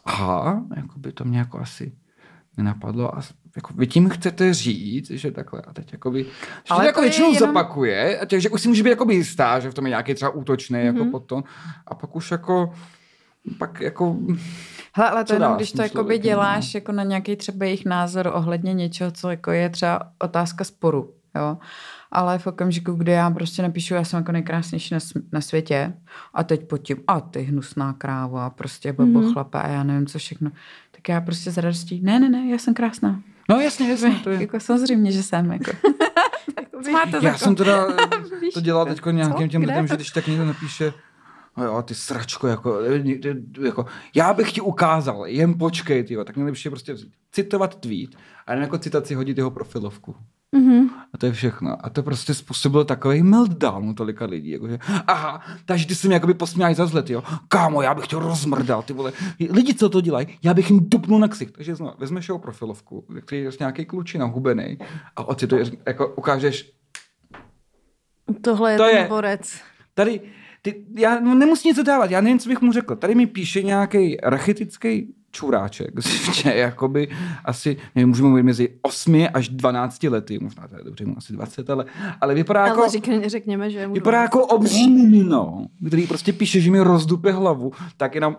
[0.05, 1.93] aha, jakoby to mě jako asi
[2.57, 3.21] nenapadlo a
[3.57, 6.31] jako vy tím chcete říct, že takhle a teď jakoby, že
[6.71, 9.15] Ale to jako to je většinou jenom- zopakuje, a takže už si může být jakoby
[9.15, 10.89] jistá, že v tom je nějaký třeba útočný mm-hmm.
[10.93, 10.97] Mhm.
[10.97, 11.45] jako potom
[11.87, 12.75] a pak už jako
[13.59, 14.17] pak jako
[14.95, 18.31] Hele, ale to jenom, když to jakoby člověkem, děláš jako na nějaký třeba jejich názor
[18.35, 21.59] ohledně něčeho, co jako je třeba otázka sporu, jo.
[22.13, 25.01] Ale v okamžiku, kdy já prostě napíšu, já jsem jako nejkrásnější na,
[25.33, 25.95] na světě
[26.35, 29.21] a teď pod tím, a ty hnusná kráva, prostě babo Mhm.
[29.23, 29.33] mm-hmm.
[29.33, 30.51] chlape a já nevím co všechno,
[30.91, 33.23] tak já prostě s radostí, ne, ne, ne, já jsem krásná.
[33.49, 34.41] no jasně, jasně, to je.
[34.41, 35.71] Jako samozřejmě, že jsem, jako.
[36.93, 37.39] Máte Já jako?
[37.39, 37.87] jsem teda
[38.55, 40.93] to dělal teď nějakým těm lidem, že když tak někdo napíše,
[41.57, 42.79] no jo, ty sračko, jako,
[43.61, 46.97] jako, já bych ti ukázal, jen počkej, tyjo, tak nejlepší je prostě
[47.33, 48.11] citovat tweet
[48.47, 50.17] a jen jako citaci hodit jeho profilovku.
[50.57, 50.91] Mhm.
[51.15, 51.87] A to je všechno.
[51.87, 54.51] A to prostě způsobilo takový meltdown u tolika lidí.
[54.51, 57.23] Jakože, aha, takže ty se mi jakoby posměláš za zlet, jo.
[57.49, 59.13] Kámo, já bych tě rozmrdal, ty vole.
[59.51, 61.51] Lidi, co to dělají, já bych jim dupnul na ksich.
[61.51, 64.79] Takže znovu, vezmeš jeho profilovku, který je prostě nějaký klučina, hubený,
[65.17, 66.73] a ocituješ, jako ukážeš,
[68.41, 69.61] Tohle je To ten je- borec.
[69.95, 70.21] tady,
[70.63, 72.97] ty, já no, nemusím nic dávat, já nevím, co bych mu řekl.
[72.97, 75.91] Tady mi píše nějaký rachitický čuráček,
[76.33, 77.09] že jakoby
[77.45, 81.33] asi, nevím, můžeme mluvit mezi 8 až 12 lety, možná to je dobře, mu asi
[81.33, 81.85] 20, ale,
[82.21, 82.81] ale vypadá jako...
[82.81, 84.25] Ale řekne, řekněme, že je mu Vypadá 12.
[84.27, 88.37] jako obří mimino, který prostě píše, že mi rozdupe hlavu, tak jenom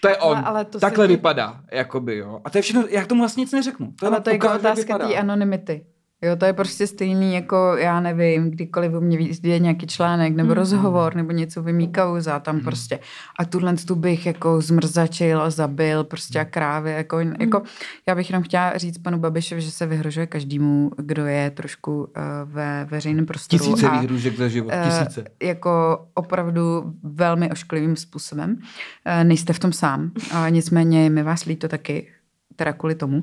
[0.00, 0.36] to je on.
[0.36, 2.40] Ale- ale to si Takhle ty- vypadá, jakoby, jo.
[2.44, 3.92] A to je všechno, já k tomu vlastně nic neřeknu.
[4.00, 5.84] To Ale to je jako otázka té anonymity.
[6.22, 10.46] Jo, to je prostě stejný, jako já nevím, kdykoliv u mě vyjde nějaký článek nebo
[10.46, 10.56] Mhm.
[10.56, 12.98] rozhovor nebo něco vymí kauza tam prostě.
[13.38, 16.92] A tuhle tu bych jako zmrzačil a zabil prostě a krávy.
[16.92, 17.34] Jako, Mhm.
[17.40, 17.62] jako,
[18.08, 22.06] já bych jenom chtěla říct panu Babišovi, že se vyhrožuje každému, kdo je trošku uh,
[22.44, 23.64] ve veřejném prostoru.
[23.64, 25.24] Tisíce a, výhružek za život, eh, tisíce.
[25.42, 28.56] jako opravdu velmi ošklivým způsobem.
[29.04, 32.08] Eh, Nejste v tom sám, ale nicméně my vás líto taky,
[32.56, 33.22] teda kvůli tomu.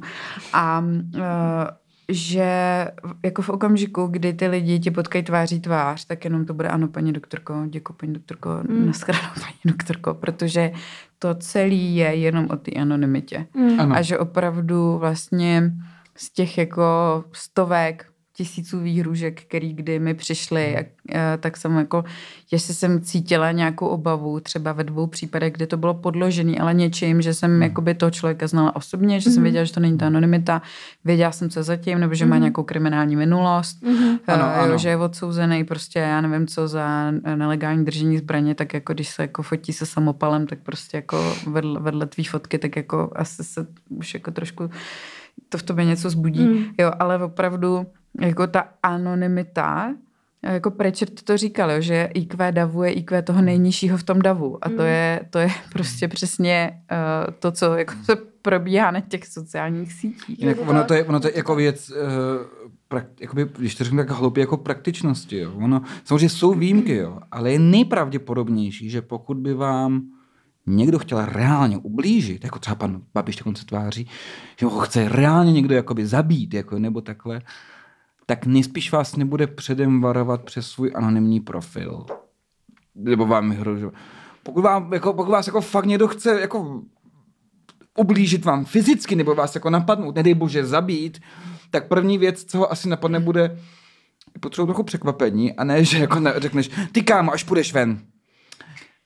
[0.53, 0.83] A
[1.15, 1.21] eh,
[2.09, 2.87] že
[3.25, 6.87] jako v okamžiku, kdy ty lidi ti potkají tváří tvář, tak jenom to bude ano,
[6.87, 8.87] paní doktorko, děkuji, paní doktorko, mm.
[8.87, 10.71] nashledanou, paní doktorko, protože
[11.19, 13.47] to celé je jenom o té anonymitě.
[13.53, 13.79] Mm.
[13.79, 13.95] Ano.
[13.95, 15.71] A že opravdu vlastně
[16.15, 16.83] z těch jako
[17.33, 18.05] stovek,
[18.37, 22.03] tisíců výhružek, který kdy mi přišly, a, a, tak jsem jako,
[22.51, 27.21] jestli jsem cítila nějakou obavu, třeba ve dvou případech, kde to bylo podložené, ale něčím,
[27.21, 30.61] že jsem jakoby toho člověka znala osobně, že jsem věděla, že to není ta anonymita,
[31.05, 34.07] věděla jsem, co zatím, nebo že má nějakou kriminální minulost, Mhm.
[34.27, 34.77] ano, Ano, ano.
[34.77, 39.21] že je odsouzený prostě, já nevím co, za nelegální držení zbraně, tak jako když se
[39.21, 43.67] jako fotí se samopalem, tak prostě jako vedle, vedle tvý fotky, tak jako asi se
[43.89, 44.69] už jako trošku
[45.49, 46.63] to v tobě něco zbudí, Mm.
[46.79, 47.85] jo, ale opravdu
[48.21, 49.93] jako ta anonymita,
[50.43, 54.65] jako Prečert to říkal, jo, že IQ davu je IQ toho nejnižšího v tom davu
[54.65, 54.85] a to Mm.
[54.85, 60.39] je, to je prostě přesně uh, to, co jako se probíhá na těch sociálních sítích.
[60.39, 61.95] Jinak ono to je, ono to je jako věc, uh,
[62.87, 65.37] prak, jakoby, když to řeknu tak hloupě, jako praktičnosti.
[65.37, 65.53] Jo.
[65.55, 70.01] Ono, samozřejmě jsou výjimky, jo, ale je nejpravděpodobnější, že pokud by vám
[70.65, 74.07] někdo chtěl reálně ublížit, jako třeba pan Babiš dokonce tváří,
[74.59, 77.41] že ho chce reálně někdo jakoby zabít, jako, nebo takhle,
[78.29, 82.05] tak nejspíš vás nebude předem varovat přes svůj anonymní profil.
[82.95, 83.93] Nebo vám vyhrožovat.
[84.43, 86.81] Pokud, vám, jako, pokud vás jako fakt někdo chce jako
[87.97, 91.19] ublížit vám fyzicky nebo vás jako napadnout, nedej bože zabít,
[91.71, 93.59] tak první věc, co ho asi napadne, bude
[94.39, 98.01] potřebuji trochu překvapení a ne, že jako ne, řekneš, ty kámo, až půjdeš ven,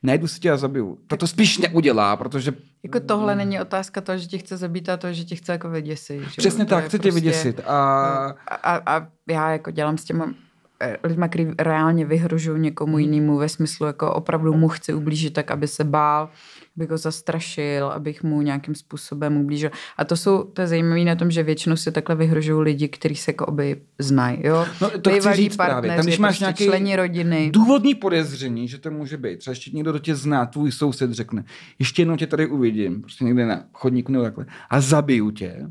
[0.04, 0.98] najdu si tě a zabiju.
[1.08, 2.54] To to spíš neudělá, protože...
[2.84, 5.70] Jako tohle není otázka toho, že tě chce zabít a to, že tě chce jako
[5.70, 6.22] vyděsit.
[6.22, 6.36] Že?
[6.38, 7.60] Přesně tak, chce tě vyděsit.
[7.60, 8.36] A...
[8.48, 10.34] a, a já jako dělám s těma
[10.82, 15.52] eh, lidma, kteří reálně vyhrožují někomu jinému ve smyslu, jako opravdu mu chci ublížit tak,
[15.52, 16.30] aby se bál,
[16.78, 19.72] abych ho zastrašil, abych mu nějakým způsobem ublížil.
[19.98, 23.16] A to jsou, to je zajímavé na tom, že většinou si takhle vyhrožují lidi, kteří
[23.16, 24.40] se jako by znají.
[24.44, 24.66] Jo?
[24.82, 25.96] No, to chci Bývalí říct právě.
[25.96, 27.50] Tam, když máš prostě nějaký členi rodiny.
[27.54, 31.44] důvodný podezření, že to může být, třeba ještě někdo do tě zná, tvůj soused řekne,
[31.80, 35.68] ještě jednou tě tady uvidím, prostě někde na chodníku nebo takhle, a zabiju tě,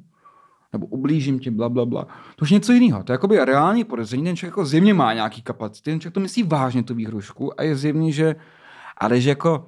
[0.72, 2.04] nebo ublížím ti, bla, bla, bla.
[2.36, 3.02] To už je něco jiného.
[3.02, 6.20] To je jakoby reální podezření, ten člověk jako zjevně má nějaký kapacity, ten člověk to
[6.20, 8.36] myslí vážně, tu výhrušku, a je zjevný, že,
[8.96, 9.66] ale že jako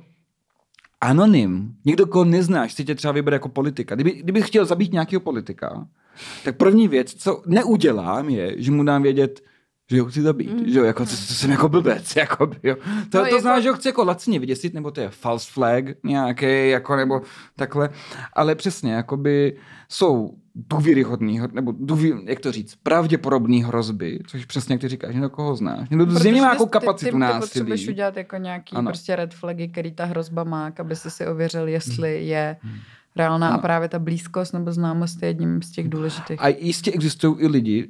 [1.03, 3.95] anonym, někdo, koho neznáš, si tě třeba vybere jako politika.
[3.95, 5.87] Kdyby, kdyby chtěl zabít nějakého politika,
[6.45, 9.41] tak první věc, co neudělám, je, že mu dám vědět,
[9.91, 10.69] že ho chci zabít, mm.
[10.71, 12.75] že jo, jako, to, to jsem jako blbec, jako, jo.
[12.75, 15.51] To, No, to jako- znamená, že ho chci jako lacně vyděsit, nebo to je false
[15.53, 17.23] flag nějaký, jako, nebo
[17.57, 17.91] takhle,
[18.33, 19.57] ale přesně, jakoby
[19.88, 25.31] jsou důvěryhodný, nebo důvě, jak to říct, pravděpodobný hrozby, což přesně jak ty říkáš, někdo
[25.31, 25.88] koho znáš.
[25.91, 27.41] Někdo Protože zřejmě má ty- jako ty- kapacitu ty, ty, násilí.
[27.41, 28.91] potřebuješ udělat jako nějaký Ano.
[28.91, 32.29] prostě red flagy, který ta hrozba má, aby si si ověřil, jestli Hmm.
[32.29, 32.57] je
[33.17, 36.43] reálná a právě ta blízkost nebo známost je jedním z těch důležitých.
[36.43, 37.88] A jistě existují i lidi,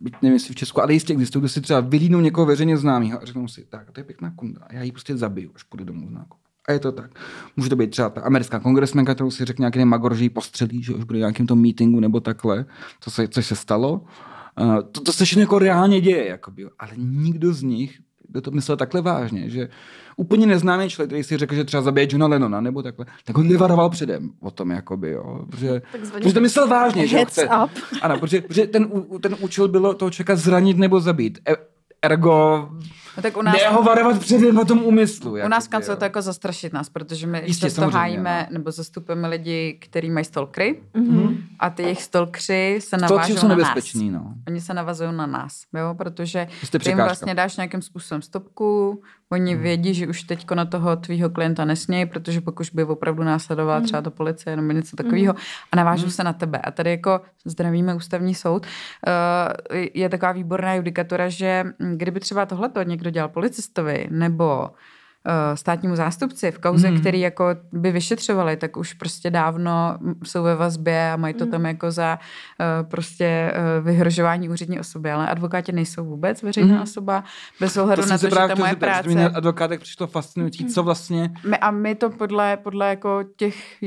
[0.00, 3.22] byť nevím, jestli v Česku, ale jistě existují, kdo si třeba vylídnou někoho veřejně známého
[3.22, 6.10] a řeknou si, tak to je pěkná kunda, já ji prostě zabiju, až půjde domů
[6.10, 6.45] nákupu.
[6.68, 7.10] A je to tak.
[7.56, 10.82] Může to být třeba ta americká kongresmenka, kterou si řekne nějaký magor, že ji postřelí,
[10.82, 12.64] že už bude v nějakém tom meetingu nebo takhle,
[13.00, 14.04] co se, což se stalo.
[14.60, 18.50] Uh, to, to se všechno jako reálně děje, jakoby, ale nikdo z nich kdo to
[18.50, 19.68] myslel takhle vážně, že
[20.16, 23.48] úplně neznámý člověk, který si řekl, že třeba zabije Johna Lennona nebo takhle, tak on
[23.48, 25.44] nevaroval předem o tom, jakoby, jo.
[25.50, 27.70] Protože, protože to myslel vážně, že ho chce, up.
[28.02, 31.38] ano, protože, protože ten, ten účel bylo toho člověka zranit nebo zabít.
[31.48, 31.56] E,
[32.02, 32.68] ergo,
[33.16, 35.32] No tak u nás, ne ho varovat předem o tom úmyslu.
[35.44, 35.96] u nás v jo.
[35.96, 38.54] to jako zastrašit nás, protože my Jistě, často hájíme no.
[38.58, 41.36] nebo zastupujeme lidi, kteří mají stalkry Mhm.
[41.58, 43.68] a ty jejich stalkři se To navážou jsou na nás.
[43.68, 44.34] nebezpeční, no.
[44.48, 49.02] Oni se navazují na nás, jo, protože Jste ty jim vlastně dáš nějakým způsobem stopku,
[49.32, 49.62] oni Hmm.
[49.62, 54.02] vědí, že už teďko na toho tvýho klienta nesmějí, protože pokud by opravdu následovala třeba
[54.02, 55.34] to policie nebo něco takového
[55.72, 56.10] a navážou Hmm.
[56.10, 56.58] se na tebe.
[56.58, 58.66] A tady jako zdravíme ústavní soud,
[59.06, 64.70] eh, je taková výborná judikatura, že mm, kdyby třeba tohleto někdo dělal policistovi nebo
[65.28, 67.00] eh, státnímu zástupci v kauze, Hmm.
[67.00, 71.64] který jako by vyšetřovali, tak už prostě dávno jsou ve vazbě a mají to tam
[71.66, 72.18] jako za
[72.60, 76.82] eh, prostě eh, vyhrožování úřední osoby, ale advokáti nejsou vůbec veřejná Mhm.
[76.82, 77.24] osoba,
[77.60, 79.28] bez ohledu To na to, se že právě ta moje práce...
[79.34, 81.30] advokátek přišlo fascinující, co vlastně?
[81.48, 83.82] My, a my to podle, podle jako těch,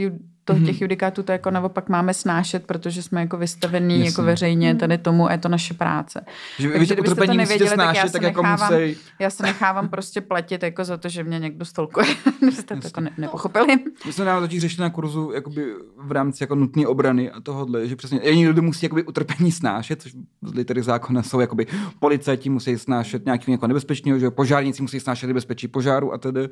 [0.50, 0.66] to, Mhm.
[0.66, 4.10] těch judikátů to jako naopak máme snášet, protože jsme jako vystavení Jasně.
[4.10, 6.22] jako veřejně tady tomu a je to naše práce.
[6.60, 8.98] Že vy Takže to kdybyste to nevěděli, tak já snášet, se tak jako nechávám- musí...
[9.20, 12.06] Já se nechávám prostě platit jako za to, že mě někdo stolkuje.
[12.38, 13.68] Kdybyste to jako ne, nepochopili.
[14.06, 17.88] My jsme nám totiž řešili na kurzu jakoby v rámci jako nutné obrany a tohohle,
[17.88, 21.68] že přesně jediný, kdo musí jakoby utrpení snášet, což z litery zákona jsou jakoby
[22.00, 26.50] policajti musí snášet nějaký jako nebezpečného, že jo, požárníci musí snášet nebezpečí požáru a tedy.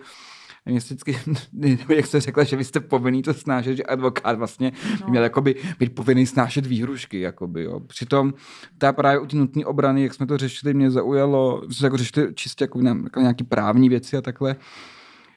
[0.68, 1.20] Mě se vždycky,
[1.54, 5.08] nebo jak jste řekla, že vy jste povinný to snášet, že advokát vlastně no.
[5.10, 7.80] měl jakoby být povinný snášet výhrušky, jakoby, jo.
[7.80, 8.34] Přitom
[8.78, 11.98] ta právě u té nutné obrany, jak jsme to řešili, mě zaujalo, že jsme jako
[11.98, 14.56] řešili čistě jako, jako nějaký právní věci a takhle,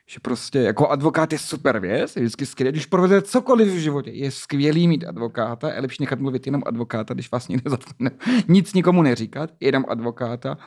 [0.06, 4.10] že prostě jako advokát je super věc, je vždycky skvělý, když provede cokoliv v životě,
[4.10, 8.10] je skvělý mít advokáta, je lepší nechat mluvit jenom advokáta, když vás zatkne,
[8.48, 10.58] nic nikomu neříkat, jenom advokáta.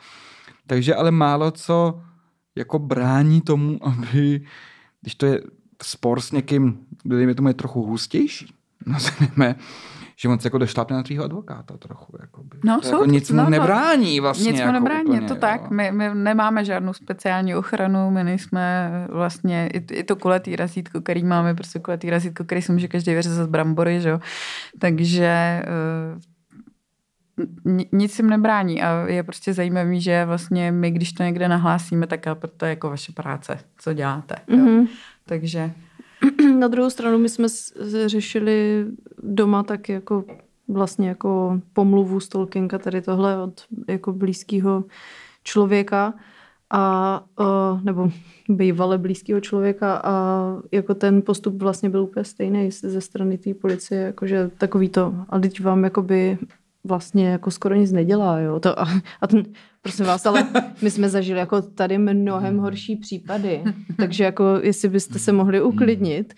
[0.66, 2.00] Takže ale málo co
[2.56, 4.40] jako brání tomu, aby,
[5.00, 5.40] když to je
[5.82, 8.54] spor s někým, kdo dejme tomu je trochu hustější,
[8.86, 9.54] nazveme,
[10.16, 12.16] že on se jako došlápne na tvýho advokáta trochu.
[12.20, 12.58] Jakoby.
[12.64, 13.50] No, to jsou- jako nic mu no, no.
[13.50, 14.52] nebrání vlastně.
[14.52, 15.40] Nic mu jako nebrání, úplně, je to jo.
[15.40, 15.70] tak.
[15.70, 21.24] My, my nemáme žádnou speciální ochranu, my nejsme vlastně, i, i to kulatý razítko, který
[21.24, 24.20] máme, prostě kulatý razítko, který si může každý vyřezat brambory, že jo.
[24.78, 25.64] Takže eh,
[27.92, 32.26] nic jim nebrání a je prostě zajímavý, že vlastně my, když to někde nahlásíme, tak
[32.56, 34.36] to je jako vaše práce, co děláte.
[34.48, 34.56] Jo.
[34.56, 34.86] Mhm.
[35.26, 35.70] Takže
[36.58, 37.48] Na druhou stranu my jsme
[38.06, 38.86] řešili
[39.22, 40.24] doma taky jako
[40.68, 44.84] vlastně jako pomluvu stalkinga, tady tohle od jako blízkého
[45.42, 46.14] člověka
[46.70, 48.10] a, uh, nebo
[48.48, 54.00] bývale blízkého člověka a jako ten postup vlastně byl úplně stejný ze strany té policie,
[54.00, 56.38] jakože takový to, a teď vám jakoby
[56.84, 58.60] vlastně jako skoro nic nedělá, jo.
[58.60, 58.86] To, a,
[59.20, 59.44] a ten,
[59.82, 60.46] prosím vás, ale
[60.82, 63.64] my jsme zažili jako tady mnohem horší případy,
[63.96, 66.34] takže jako jestli byste se mohli uklidnit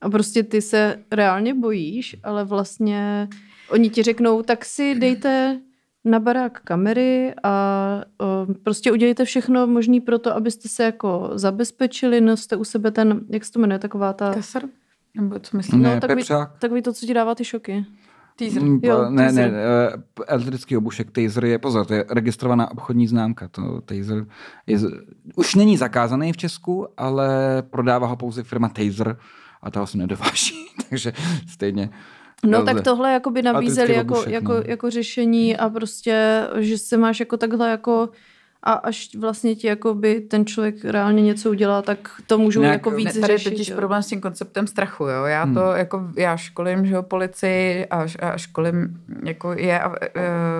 [0.00, 3.28] a prostě ty se reálně bojíš, ale vlastně
[3.68, 5.60] oni ti řeknou, tak si dejte
[6.04, 12.20] na barák kamery a o, prostě udělejte všechno možné pro to, abyste se jako zabezpečili,
[12.20, 14.62] noste u sebe ten, jak se to jmenuje, taková ta, Kasar?
[15.16, 15.82] Nebo co myslíš?
[15.82, 16.24] Ne, takový,
[16.58, 17.84] takový to, co ti dává ty šoky.
[18.36, 18.62] Teaser.
[18.62, 19.52] Mm, Jo, ne, ne, taser.
[19.54, 23.48] eh, elektrický obušek Taser je, pozor, to je registrovaná obchodní známka.
[23.48, 24.26] To Taser
[24.66, 24.78] je,
[25.36, 27.28] už není zakázaný v Česku, ale
[27.70, 29.16] prodává ho pouze firma Taser
[29.62, 31.12] a toho se nedováží, takže
[31.48, 31.90] stejně.
[32.46, 34.62] No tak tohle jakoby nabízeli Elektrický jako, obušek, jako, no.
[34.66, 38.08] jako řešení a prostě, že se máš jako takhle jako
[38.66, 42.90] a až vlastně ti jakoby ten člověk reálně něco udělá, tak to můžou Nějak- jako
[42.90, 43.50] víc Ne, tady je řešit.
[43.50, 43.76] totiž jo.
[43.76, 45.24] problém s tím konceptem strachu, jo.
[45.24, 45.54] Já Hmm.
[45.54, 50.08] to jako, já školím, že jo, policii a, a školím jako je a e,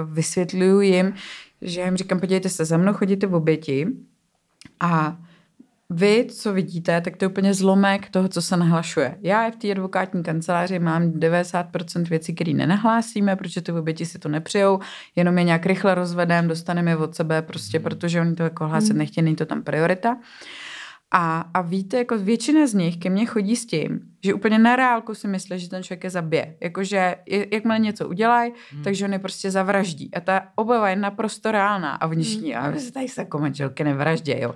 [0.04, 1.14] vysvětluju jim,
[1.62, 3.86] že jim říkám, podívejte se, za mnou chodíte v oběti
[4.80, 5.16] a
[5.90, 9.18] vy, co vidíte, tak to je úplně zlomek toho, co se nahlašuje.
[9.20, 14.28] Já v té advokátní kanceláři mám 90% věcí, které nenahlásíme, protože ty oběti si to
[14.28, 14.78] nepřijou,
[15.16, 18.94] jenom je nějak rychle rozvedeme, dostaneme je od sebe, prostě protože oni to jako hlásit
[18.94, 20.16] nechtějí, není to tam priorita.
[21.16, 24.76] A, a víte, jako většina z nich ke mně chodí s tím, že úplně na
[24.76, 26.56] reálku si myslí, že ten člověk je zabije.
[26.60, 27.16] Jakože
[27.52, 28.84] jakmile něco udělají, hmm.
[28.84, 30.14] takže on je prostě zavraždí.
[30.14, 31.92] A ta obava je naprosto reálná.
[31.92, 34.54] A oni všichni, a vy se tady se jako manželky nevraždí, jo.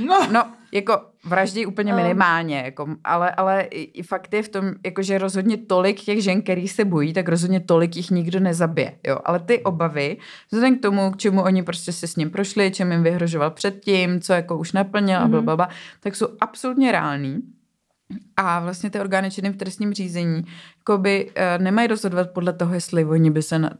[0.00, 2.02] No, No, jako vraždí úplně Um.
[2.02, 6.42] minimálně, jako, ale, ale i, fakt je v tom, jako, že rozhodně tolik těch žen,
[6.42, 8.98] který se bojí, tak rozhodně tolik jich nikdo nezabije.
[9.06, 9.18] Jo?
[9.24, 10.16] Ale ty obavy,
[10.52, 14.20] vzhledem k tomu, k čemu oni prostě si s ním prošli, čem jim vyhrožoval předtím,
[14.20, 15.30] co jako už naplnil a Mhm.
[15.30, 15.68] blablabla,
[16.00, 17.38] tak jsou absolutně reální.
[18.36, 20.44] A vlastně ty orgány činné v trestním řízení
[20.78, 23.70] jakoby, uh, nemají rozhodovat podle toho, jestli oni by se na,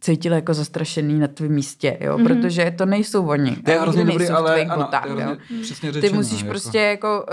[0.00, 2.18] cítili jako zastrašený na tvém místě, jo?
[2.18, 2.26] Mhm.
[2.26, 3.56] protože to nejsou oni.
[3.56, 5.36] to je hrozně dobrý, ale ano, botách, to je jo?
[5.62, 6.10] přesně řečeno.
[6.10, 6.50] Ty musíš jako.
[6.50, 7.26] prostě jako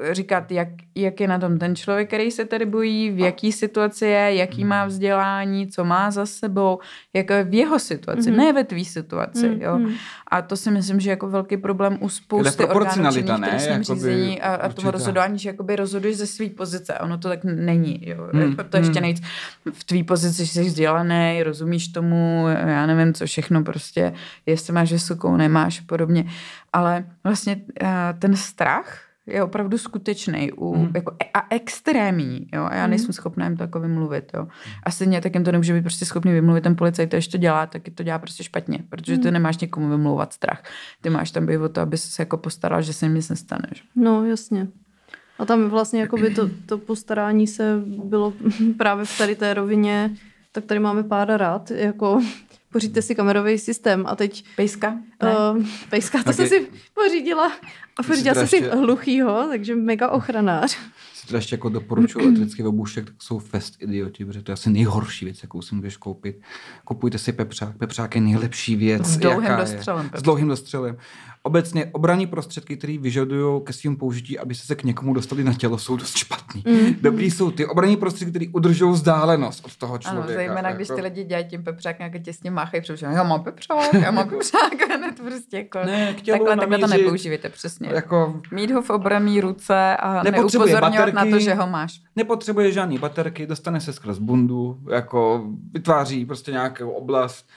[0.00, 3.52] uh, říkat, jak, jak je na tom ten člověk, který se tady bojí, v jaký
[3.52, 4.68] situaci je, jaký Hmm.
[4.68, 6.78] má vzdělání, co má za sebou,
[7.14, 8.38] jak je v jeho situaci, Mhm.
[8.38, 9.48] ne ve tvý situaci.
[9.48, 9.78] Mm, Jo?
[9.78, 9.92] mm.
[10.28, 13.48] A to si myslím, že je jako velký problém u spousty orgánů činných ne?
[13.48, 14.90] trestním Jakoby řízení a, a určitá.
[14.90, 16.98] rozhodování, že jakoby rozhoduješ ze své pozice.
[16.98, 17.98] Ono to tak není.
[18.08, 18.28] Jo?
[18.32, 19.02] Hmm, To ještě hmm.
[19.02, 19.20] nejc
[19.72, 22.13] v tvý pozici, jsi vzdělaný, rozumíš tomu,
[22.66, 24.12] já nevím, co všechno prostě,
[24.46, 26.24] jestli máš vysokou, nemáš a podobně.
[26.72, 30.90] Ale vlastně uh, ten strach je opravdu skutečný u, Mhm.
[30.94, 32.46] jako, a extrémní.
[32.52, 32.64] Jo?
[32.70, 34.30] A já nejsem schopná jim to jako vymluvit.
[34.34, 34.48] Jo?
[34.82, 37.66] A stejně tak jim to nemůže být prostě schopný vymluvit ten policajt, když to dělá,
[37.66, 39.32] tak to dělá prostě špatně, protože ty Mhm.
[39.32, 40.62] nemáš někomu vymlouvat strach.
[41.00, 43.68] Ty máš tam být o to, aby se jako postaral, že se jim nic nestane.
[43.74, 43.82] Že?
[43.96, 44.68] No, jasně.
[45.38, 48.32] A tam vlastně jakoby to, to postarání se bylo
[48.78, 50.10] právě v tady té rovině,
[50.54, 52.20] tak tady máme pár rad, jako
[52.72, 54.98] poříďte si kamerový systém a teď Pejska?
[55.22, 55.36] Ne?
[55.56, 57.52] uh, pejska, to jsem si pořídila
[57.96, 60.78] a pořídila jsem si hluchýho, takže mega ochranář.
[61.24, 64.70] Si teda ještě jako doporučuji elektrický obušek, tak jsou fest idioti, protože to je asi
[64.70, 66.40] nejhorší věc, jakou si můžeš koupit.
[66.84, 67.76] Kupujte si pepřák.
[67.78, 69.06] Pepřák je nejlepší věc.
[69.06, 69.74] S dlouhým jaká je.
[69.74, 70.96] dostřelem S dlouhým dostřelem.
[71.42, 75.54] Obecně obraní prostředky, které vyžadují ke svým použití, aby se se k někomu dostali na
[75.54, 76.62] tělo, jsou dost špatný.
[76.66, 76.94] Mhm.
[77.00, 80.32] Dobrý jsou ty obraní prostředky, které udržují vzdálenost od toho Ano, člověka.
[80.40, 83.94] zejména když jako- ty lidi dělají tím pepřák, nějak těsně máchají před já mám pepřák,
[83.94, 87.04] já mám pepřák, a hned prostě jako, Ne, k tělu takhle, takhle to namířit.
[87.04, 87.88] nepoužívejte, přesně.
[87.92, 90.80] Jako Mít ho v obraný ruce a Nepotřebuje
[91.14, 91.44] neupozorňovat na to, baterky.
[91.44, 92.00] že ho máš.
[92.16, 97.48] nepotřebuje žádný baterky, dostane se skrz bundu, jako vytváří prostě nějakou oblast.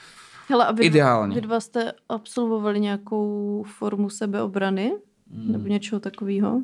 [0.50, 1.36] Hele, a vy, Ideálně.
[1.36, 4.94] vy dva jste absolvovali nějakou formu sebeobrany?
[5.34, 5.52] Hmm.
[5.52, 6.62] Nebo něčeho takového?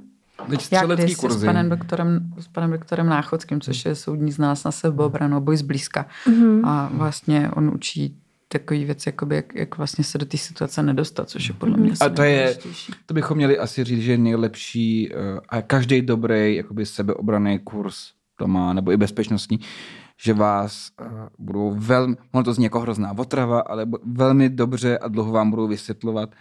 [0.49, 1.45] Teď střelecký kdysi s kurzy.
[1.45, 6.06] panem, doktorem, s panem doktorem Náchodským, což je soudní znalec na sebeobranu, boj zblízka.
[6.27, 6.65] Mhm.
[6.65, 8.17] A vlastně on učí
[8.54, 11.92] takový věc, jakoby, jak, jak vlastně se do té situace nedostat, což je podle mě
[11.92, 12.58] A asi to je,
[13.06, 18.48] to bychom měli asi říct, že nejlepší eh, a každý dobrý jakoby sebeobraný kurz to
[18.48, 19.60] má, nebo i bezpečnostní,
[20.22, 21.08] že vás uh,
[21.39, 25.68] budou velmi, ono to zní jako hrozná otrava, ale velmi dobře a dlouho vám budou
[25.68, 26.36] vysvětlovat,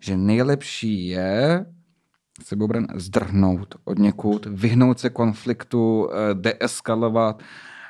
[0.00, 1.66] že nejlepší je
[2.42, 7.42] sebeobran zdrhnout od někud, vyhnout se konfliktu, eh, deeskalovat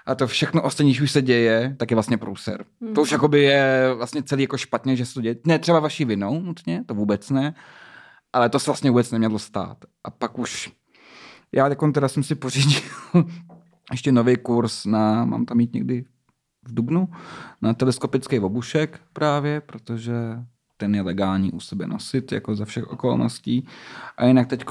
[0.07, 2.65] a to všechno ostatní, když už se děje, tak je vlastně průser.
[2.95, 5.37] To už jakoby je vlastně celý jako špatně, že se to děje.
[5.47, 7.55] Ne třeba vaší vinou nutně, to vůbec ne,
[8.33, 9.79] ale to se vlastně vůbec nemělo stát.
[10.05, 10.73] A pak už
[11.55, 12.81] já jako teda jsem si pořídil
[13.91, 16.05] ještě nový kurz na, mám tam jít někdy
[16.69, 17.09] v Dubnu,
[17.63, 20.15] na teleskopický obušek právě, protože
[20.77, 23.67] ten je legální u sebe nosit, jako za všech okolností.
[24.17, 24.65] A jinak teď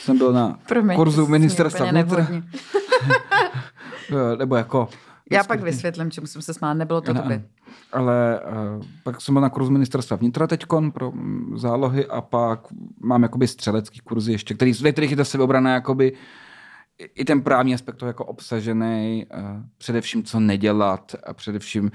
[0.00, 2.28] jsem byl na Promiň, kurzu ministerstva vnitra.
[4.16, 4.36] nevhodně.
[4.38, 4.88] Nebo jako...
[5.32, 7.44] Já pak vysvětlím, čemu jsem se smál, nebylo to Ano, tobě.
[7.92, 8.40] Ale
[8.76, 12.60] uh, pak jsem byl na kurzu ministerstva vnitra teďkon pro mm, zálohy a pak
[13.00, 16.12] mám jakoby střelecký kurzy ještě, který, ve kterých je zase obrana jakoby
[16.98, 19.40] i- i ten právní aspekt toho jako obsažený, uh,
[19.78, 21.90] především co nedělat a především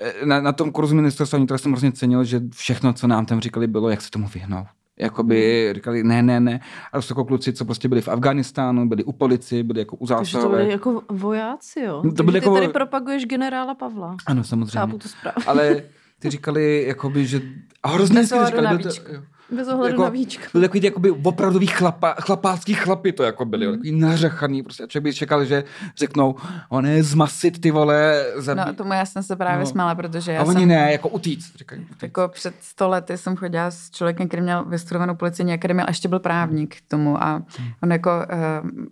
[0.00, 3.40] eh, na, na tom kurzu ministerstva vnitra jsem hrozně cenil, že všechno, co nám tam
[3.40, 4.66] říkali, bylo, jak se tomu vyhnout.
[4.98, 6.60] Jakoby říkali ne, ne, ne.
[6.92, 9.96] A to jsou jako kluci, co prostě byli v Afganistánu, byli u policie, byli jako
[9.96, 10.58] u Takže to zásahové.
[10.58, 12.02] byli jako vojáci, jo.
[12.04, 14.16] No, to To byli ty jako- tady propaguješ generála Pavla.
[14.26, 14.70] Ano, samozřejmě.
[14.78, 15.44] Chápu to správně.
[15.46, 15.82] Ale
[16.18, 17.40] ty říkali, jakoby, že...
[17.82, 19.10] A hrozně hezky to na říkali, do víčko.
[19.56, 20.42] Bez ohledu Jako- na víčko.
[20.52, 23.72] Byli takový ty jakoby opravdový chlapa, chlapácký chlapy to jako byli, mm.
[23.72, 25.64] takový nařechaný, prostě a člověk by čekal, že
[25.98, 26.34] řeknou,
[26.68, 28.66] on je zmasit ty vole, zabít.
[28.66, 29.66] No tomu já jsem se právě No.
[29.70, 30.68] smála, protože já a oni jsem...
[30.68, 31.82] ne, jako utíct, říkají.
[31.82, 32.02] Utíct.
[32.02, 36.08] Jako před sto lety jsem chodila s člověkem, který měl vystudovanou policejní akademii a ještě
[36.08, 37.42] byl právník k tomu a
[37.82, 38.84] on jako uh,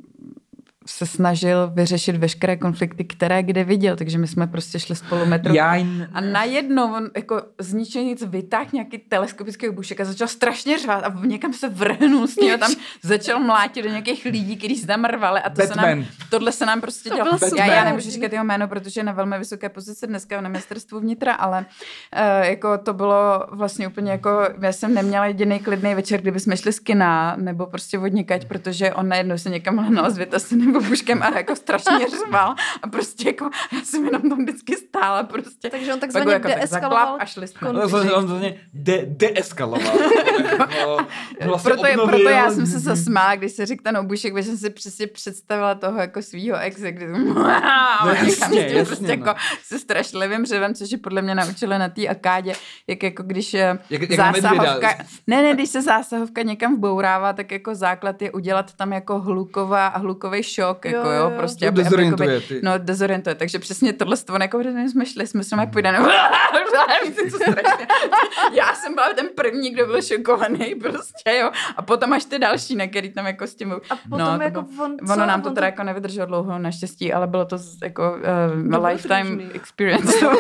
[0.87, 5.55] se snažil vyřešit veškeré konflikty, které kde viděl, takže my jsme prostě šli spolu metro.
[5.55, 6.09] Já jim...
[6.13, 11.05] A najednou on jako z ničeho nic vytáhl nějaký teleskopický obušek a začal strašně řvát
[11.05, 12.73] a někam se vrhnul s ním a tam
[13.03, 15.99] začal mlátit do nějakých lidí, kteří se tam rvali a to se Batman.
[15.99, 17.39] nám, tohle se nám prostě To dělalo.
[17.39, 20.49] byl Já, já nemůžu říkat jeho jméno, protože je na velmi vysoké pozici dneska na
[20.49, 21.59] ministerstvu vnitra, ale
[22.17, 26.57] uh, jako to bylo vlastně úplně jako, já jsem neměla jediný klidný večer, kdyby jsme
[26.57, 30.19] šli z kina nebo prostě vodnikať, protože on najednou se někam hnal s
[30.73, 35.23] vytaseným obuškem a jako strašně řval a prostě jako já jsem jenom tam vždycky stála
[35.23, 35.71] prostě.
[35.71, 37.69] Takže on takzvaně jako tak deeskaloval zaklap a šli jsme.
[37.69, 39.99] On to- on to vlastně de, deeskaloval.
[40.43, 40.97] Jako,
[41.45, 44.59] vlastně proto, je, proto já jsem se zasmála, když se řekl ten obušek, protože jsem
[44.59, 47.19] si přesně představila toho jako svýho exe, kdy No
[48.05, 49.11] no, jasně, jasně, prostě no.
[49.27, 52.53] jako se strašlivým řevem, což je podle mě naučili na té akádě,
[52.87, 54.95] jak jako když eh, Jak- jak zásahovka,
[55.27, 59.89] ne, ne, když se zásahovka někam vbourává, tak jako základ je udělat tam jako hluková,
[59.89, 61.37] hlukový šok, jako Jo, jo, jo, jo.
[61.39, 61.67] prostě.
[61.67, 62.61] To dezorientuje, jakoby- ty.
[62.63, 64.61] No, dezorientuje, takže přesně tohle z toho, jako
[64.91, 65.93] jsme šli, jsme se půjde,
[67.05, 67.87] víte, co strašně.
[68.53, 71.51] Já jsem byla ten první, kdo byl šokovaný, prostě, jo.
[71.77, 73.73] A potom až ty další, na který tam jako s tím...
[73.73, 75.27] A potom to jako bylo- on, Ono co?
[75.27, 78.17] nám to teda jako nevydrželo dlouho, naštěstí, ale bylo to jako
[78.57, 80.27] uh, bylo lifetime experience.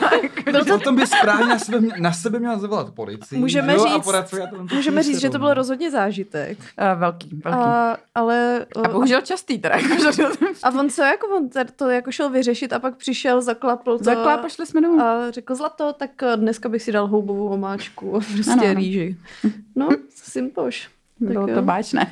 [0.46, 3.38] Jako, Potom by správně na sebe, na sebe měla zavolat policii.
[3.38, 4.34] Můžeme jo, a říct-
[4.74, 5.44] Můžeme říct, že to no.
[5.44, 6.58] byl rozhodně zážitek.
[6.58, 7.58] uh, velký, velký.
[7.60, 8.66] A, ale...
[8.84, 9.76] A bohužel častý teda.
[9.76, 10.11] Jako, že
[10.62, 14.04] a on co, jako on to jako šel vyřešit a pak přišel, zaklapl to.
[14.04, 15.00] Zakláp a šli jsme domů.
[15.00, 18.74] a řekl Zlato, tak eh, dneska bych si dal houbovou omáčku a prostě Ano, ano.
[18.74, 19.16] rýži.
[19.76, 20.90] No, simpoš.
[21.20, 21.54] Bylo jo.
[21.54, 22.10] to báčné.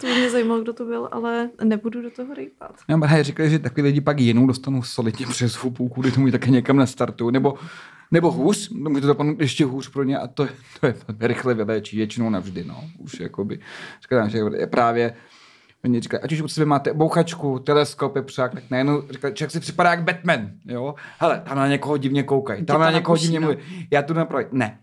[0.00, 2.74] To by mě zajímalo, kdo to byl, ale nebudu do toho rejpat.
[2.88, 6.32] Já hej, říkali, že takový lidi pak jinou dostanou solidně přes hubu, kvůli tomu ji
[6.32, 7.32] také někam nestartují.
[7.32, 7.54] Nebo,
[8.10, 10.94] nebo hůř, no, může to dopadnout ještě hůř pro ně a to, je- to je
[11.20, 12.84] rychle vyléčí, většinou navždy, no.
[12.98, 13.60] Už jakoby,
[14.02, 15.14] říkám, že je právě
[15.84, 19.60] Oni říkají, ať už u sebe máte bouchačku, teleskop, pepřák, tak najednou říkají, člověk si
[19.60, 20.94] připadá jak Batman, jo?
[21.18, 23.46] Hele, tam na někoho divně koukají, tam to na někoho divně no.
[23.46, 23.62] mluví.
[23.90, 24.78] Já tu napravím, ne.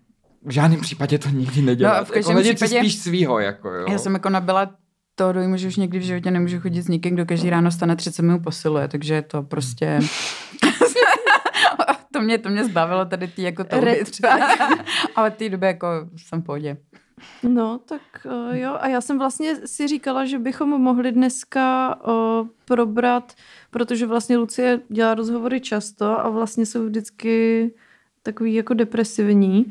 [0.45, 1.97] V žádném případě to nikdy nedělá.
[1.97, 3.85] No, v každém jako, najděte si případě- spíš svýho, jako jo.
[3.89, 4.71] Já jsem jako nabyla
[5.15, 7.95] toho dojmu, že už někdy v životě nemůžu chodit s nikým, kdo každý ráno stane
[7.95, 9.99] 30 minut posiluje, takže je to prostě...
[12.13, 13.63] to, mě, to mě zbavilo tady ty jako
[14.03, 14.39] třeba.
[15.15, 15.87] Ale v té době jako
[16.17, 16.77] jsem v pohodě.
[17.43, 18.77] No, tak uh, jo.
[18.79, 23.33] A já jsem vlastně si říkala, že bychom mohli dneska uh, probrat,
[23.71, 27.71] protože vlastně Lucie dělá rozhovory často a vlastně jsou vždycky
[28.23, 29.65] takový jako depresivní.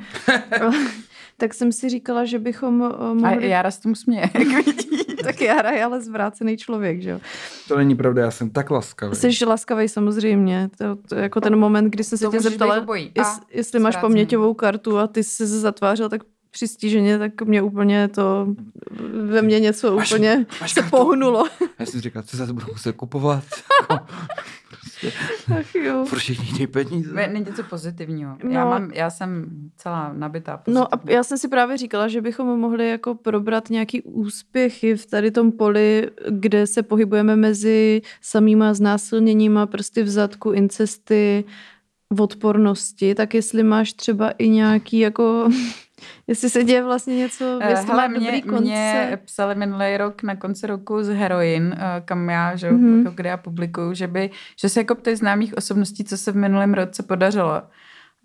[1.37, 3.49] tak jsem si říkala, že bychom uh, A mohli...
[3.49, 5.17] Jara s tím směje, jak vidí.
[5.25, 7.21] tak Jara je ale zvrácený člověk, že jo.
[7.69, 9.17] To není pravda, já jsem tak laskavý.
[9.17, 10.71] Jsi laskavý samozřejmě.
[10.79, 12.75] To, to, je jako ten moment, kdy jsem se To tě zeptala.
[12.75, 16.23] A jest, jestli máš paměťovou kartu a ty jsi se zatvářel tak
[16.57, 18.47] přistíženě, tak mě úplně to,
[19.29, 20.97] ve mně něco Máš- úplně máš se kartu?
[20.97, 21.45] pohnulo.
[21.79, 23.45] Já jsem říkal, co zase budu muset kupovat.
[23.91, 24.07] Jako,
[24.71, 25.13] prostě,
[25.61, 26.07] Ach jo.
[26.11, 27.13] pro všichni ty peníze.
[27.15, 28.37] Ne- Není něco pozitivního.
[28.51, 28.71] Já, No.
[28.71, 29.47] mám, já jsem
[29.77, 34.03] celá nabitá No a já jsem si právě říkala, že bychom mohli jako probrat nějaký
[34.03, 41.45] úspěchy v tady tom poli, kde se pohybujeme mezi samýma znásilněníma, prsty v zadku, incesty,
[42.21, 45.49] odpornosti, tak jestli máš třeba i nějaký jako,
[46.27, 48.61] jestli se děje vlastně něco, Eh, jestli Hele, má mě, dobrý konce.
[48.65, 52.85] mě psali minulý rok na konci roku z Heroin, eh, kam já, že, Mhm.
[52.87, 52.99] mm-hmm.
[53.05, 54.31] jako kde já publikuju, že, by,
[54.61, 57.63] že se jako ptají známých osobností, co se v minulém roce podařilo.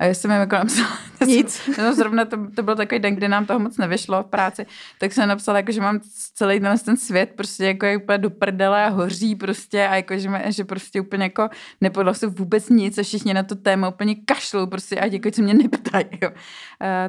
[0.01, 0.97] A já jsem jim jako napsala,
[1.27, 1.69] Nic.
[1.77, 4.65] no, zrovna to, to byl takový den, kdy nám toho moc nevyšlo v práci,
[4.99, 5.99] tak jsem napsala, jako, že mám
[6.33, 10.17] celý ten, ten svět prostě jako je úplně do prdele a hoří prostě a jako,
[10.17, 11.49] že, mě, že prostě úplně jako
[11.81, 15.41] nepodalo se vůbec nic a všichni na to téma úplně kašlou prostě a jako co
[15.41, 16.05] mě neptají.
[16.21, 16.29] Jo.
[16.29, 16.37] Uh,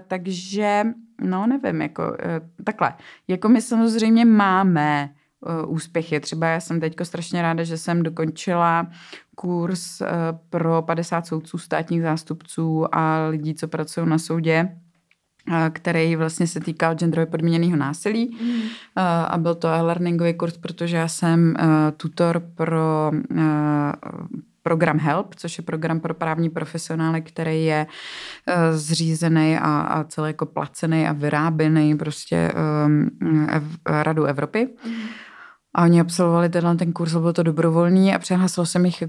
[0.08, 0.84] takže,
[1.20, 2.94] no nevím, jako uh, takhle.
[3.28, 6.20] Jako my samozřejmě máme uh, úspěchy.
[6.20, 8.86] Třeba já jsem teďko strašně ráda, že jsem dokončila
[9.42, 10.06] kurz uh,
[10.50, 14.68] pro 50 soudců, státních zástupců a lidí, co pracují na soudě
[15.72, 18.62] který vlastně se týkal genderově podmíněného násilí mm.
[19.26, 21.54] a byl to e-learningový kurz, protože já jsem
[21.96, 23.10] tutor pro
[24.62, 27.86] program HELP, což je program pro právní profesionály, který je
[28.72, 32.52] zřízený a, a celý jako placený a vyráběný prostě
[32.86, 33.10] um,
[33.48, 34.68] ev, Radu Evropy.
[34.86, 34.92] Mm.
[35.74, 39.02] A oni absolvovali tenhle ten kurz, byl to dobrovolný a přihlásilo jsem jich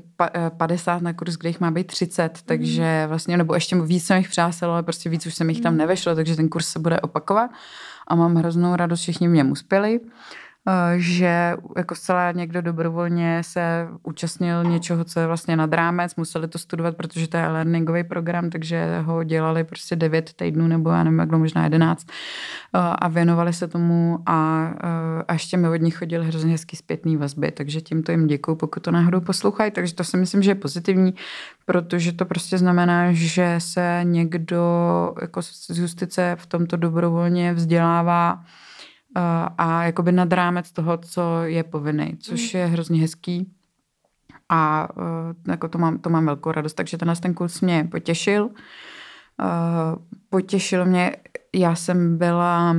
[0.57, 4.29] 50 na kurz, kde jich má být 30, takže vlastně, nebo ještě víc jsem jich
[4.29, 7.51] přihlásilo, ale prostě víc už jsem jich tam nevešlo, takže ten kurz se bude opakovat.
[8.07, 9.99] A mám hroznou radost, všichni mě uspěli.
[10.67, 16.47] Eh, že jako zcela někdo dobrovolně se účastnil něčeho, co je vlastně nad rámec, museli
[16.47, 21.03] to studovat, protože to je learningový program, takže ho dělali prostě 9 týdnů nebo já
[21.03, 25.75] nevím, jak možná 11 eh, a věnovali se tomu a, eh, a ještě mi od
[25.81, 29.93] nich chodili hrozně hezký zpětný vazby, takže tímto jim děkuju, pokud to náhodou poslouchají, takže
[29.93, 31.13] to si myslím, že je pozitivní,
[31.65, 34.63] protože to prostě znamená, že se někdo
[35.21, 38.43] jako z justice v tomto dobrovolně vzdělává
[39.57, 42.59] a jakoby nad rámec toho, co je povinný, což mm.
[42.59, 43.51] je hrozně hezký
[44.49, 45.03] a uh,
[45.47, 48.43] jako to mám, to mám velkou radost, takže tenhle ten kurz mě potěšil.
[48.43, 48.49] Uh,
[50.29, 51.15] potěšil mě,
[51.55, 52.75] já jsem byla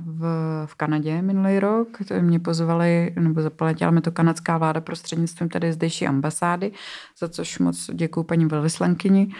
[0.00, 0.26] v,
[0.66, 5.72] v Kanadě minulý rok, to mě pozvali, nebo zaplatila mi to kanadská vláda prostřednictvím tedy
[5.72, 6.72] zdejší ambasády,
[7.18, 9.26] za což moc děkuji paní velvyslankyni.
[9.26, 9.32] Uh,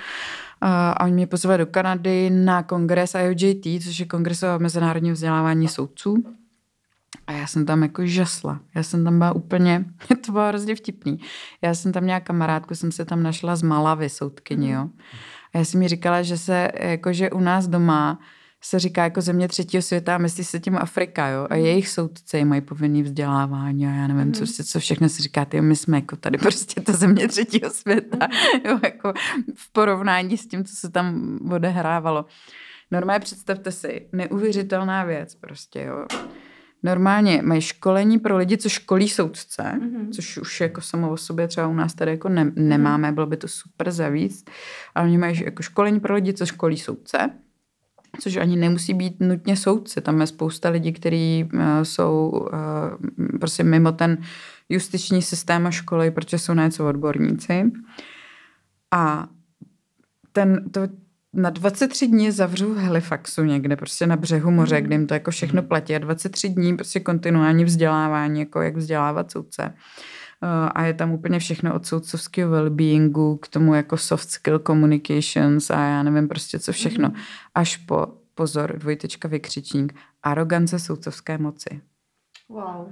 [0.65, 5.69] a oni mě pozvali do Kanady na kongres IOJT, což je kongres o mezinárodním vzdělávání
[5.69, 6.25] soudců.
[7.27, 8.61] A já jsem tam jako žasla.
[8.75, 9.85] Já jsem tam byla úplně,
[10.27, 11.19] to bylo hrozně vtipný.
[11.63, 14.89] Já jsem tam měla kamarádku, jsem se tam našla z Malavy soudkyni, jo.
[15.55, 18.19] A já jsem mi říkala, že se, jako že u nás doma
[18.65, 21.47] se říká jako země třetího světa a myslí se tím Afrika, jo.
[21.51, 24.33] A jejich soudci mají povinný vzdělávání a já nevím, mm.
[24.33, 25.61] co, co všechno si říkáte.
[25.61, 28.29] My jsme jako tady prostě ta země třetího světa,
[28.65, 29.13] jo, jako
[29.55, 32.25] v porovnání s tím, co se tam odehrávalo.
[32.91, 36.07] Normálně představte si, neuvěřitelná věc prostě, jo.
[36.83, 40.11] Normálně mají školení pro lidi, co školí soudce, mm-hmm.
[40.11, 43.37] což už jako samo o sobě třeba u nás tady jako ne, nemáme, bylo by
[43.37, 44.45] to super za víc,
[44.95, 47.31] ale oni mají jako školení pro lidi, co školí soudce
[48.21, 50.01] což ani nemusí být nutně soudce.
[50.01, 54.19] Tam je spousta lidí, kteří uh, jsou uh, prostě mimo ten
[54.69, 57.73] justiční systém a školy, protože jsou na něco odborníci.
[58.91, 59.29] A
[60.33, 60.81] ten, to,
[61.33, 64.83] na 23 dní zavřu v Halifaxu někde, prostě na břehu moře, mm.
[64.87, 65.95] kde jim to jako všechno platí.
[65.95, 69.63] A 23 dní prostě kontinuální vzdělávání, jako jak vzdělávat soudce.
[69.65, 69.73] Uh,
[70.75, 75.81] a je tam úplně všechno od soudcovského well-beingu k tomu jako soft skill communications a
[75.81, 77.09] já nevím prostě co všechno.
[77.09, 77.15] Mm.
[77.55, 81.81] Až po, pozor, dvojtečka vykřičník, arogance soudcovské moci.
[82.49, 82.89] Wow.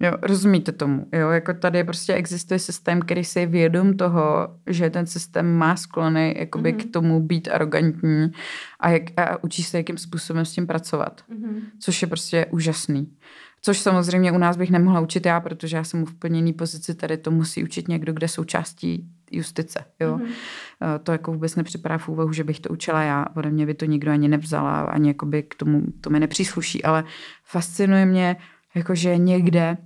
[0.00, 4.90] Jo, rozumíte tomu, jo, jako tady prostě existuje systém, který si je vědom toho, že
[4.90, 6.88] ten systém má sklony jakoby mm-hmm.
[6.88, 8.32] k tomu být arrogantní
[8.80, 11.60] a, jak, a učí se, jakým způsobem s tím pracovat, mm-hmm.
[11.78, 13.16] což je prostě úžasný.
[13.62, 16.94] Což samozřejmě u nás bych nemohla učit já, protože já jsem v úplně jiný pozici,
[16.94, 19.84] tady to musí učit někdo, kde součástí justice.
[20.00, 20.16] Jo?
[20.16, 20.98] Mm-hmm.
[21.02, 23.26] To jako vůbec nepřipadá v úvahu, že bych to učila já.
[23.36, 27.04] Ode mě by to nikdo ani nevzala, ani jakoby k tomu, to mi nepřísluší, ale
[27.44, 28.36] fascinuje mě,
[28.74, 29.76] jakože někde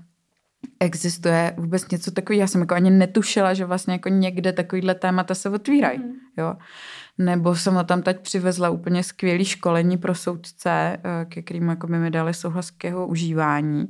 [0.81, 2.41] existuje vůbec něco takového.
[2.41, 5.99] Já jsem jako ani netušila, že vlastně jako někde takovýhle témata se otvírají.
[5.99, 6.13] Mm.
[6.37, 6.55] Jo.
[7.19, 11.99] Nebo jsem tam teď přivezla úplně skvělý školení pro soudce, eh, ke kterým jako by
[11.99, 13.89] mi dali souhlas k jeho užívání,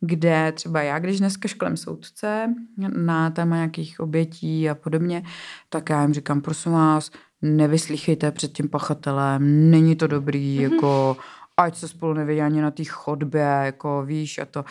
[0.00, 2.54] kde třeba já, když dneska školem soudce
[2.96, 5.22] na téma nějakých obětí a podobně,
[5.68, 7.10] tak já jim říkám, prosím vás,
[7.42, 10.72] nevyslýchejte před tím pachatelem, není to dobrý, mm-hmm.
[10.72, 11.16] jako
[11.56, 14.64] ať se spolu nevidí ani na té chodbě, jako víš a to.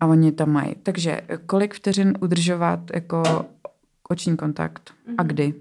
[0.00, 0.74] A oni tam mají.
[0.82, 3.22] Takže kolik vteřin udržovat jako
[4.08, 5.14] oční kontakt mm-hmm.
[5.18, 5.28] a mhm.
[5.28, 5.54] kdy?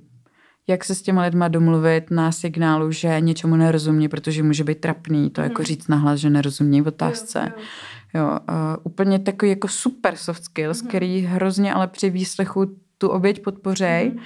[0.68, 5.30] Jak se s těma lidma domluvit na signálu, že něčemu nerozumí, protože může být trapný,
[5.30, 5.66] to jako mhm.
[5.66, 7.54] říct nahlas, že nerozumí v otázce.
[7.56, 7.62] Jo,
[8.22, 8.22] jo.
[8.22, 10.88] jo uh, úplně takový jako super soft skills, mm.
[10.88, 14.18] který hrozně ale při výslechu tu oběť podpořej, mm.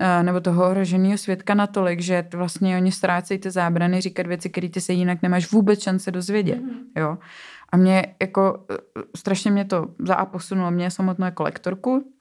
[0.00, 4.68] Uh, nebo toho ohroženého svědka natolik, že vlastně oni ztrácejí ty zábrany říkat věci, které
[4.68, 6.60] ty se jinak nemáš vůbec šance dozvědět.
[6.60, 6.70] Mm.
[6.96, 7.18] Jo.
[7.72, 8.66] A mě jako
[9.16, 12.15] strašně mě to za a posunulo mě samotnou jako lektorku,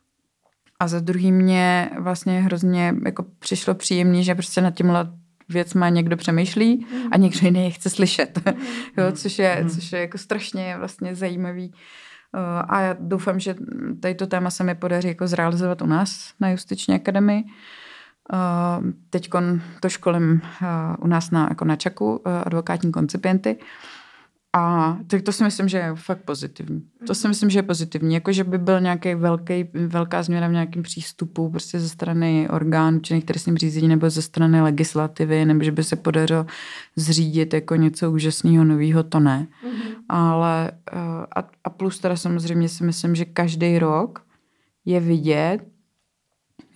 [0.79, 5.11] A za druhý mě vlastně hrozně jako přišlo příjemný, že prostě nad tímhle
[5.49, 8.39] věcma někdo přemýšlí a někdo jiný je chce slyšet.
[8.97, 11.71] jo, což je, což je jako strašně vlastně zajímavý.
[11.71, 13.55] Uh, A já doufám, že
[13.99, 17.43] tady to téma se mi podaří jako zrealizovat u nás na Justiční akademii.
[18.33, 19.29] Uh, Teď
[19.79, 20.67] to školím uh,
[20.99, 23.57] u nás na, jako na Čaku, advokátní koncipienty.
[24.57, 26.81] A tak to si myslím, že je fakt pozitivní.
[27.07, 28.13] To si myslím, že je pozitivní.
[28.13, 32.99] Jako, že by byl nějaký velký, velká změna v nějakém přístupu prostě ze strany orgánů
[32.99, 36.45] činných trestním řízení nebo ze strany legislativy, nebo že by se podařilo
[36.95, 39.47] zřídit jako něco úžasného, nového, to ne.
[39.63, 39.95] Mm-hmm.
[40.09, 40.71] Ale
[41.35, 44.23] a, a plus teda samozřejmě si myslím, že každý rok
[44.85, 45.59] je vidět,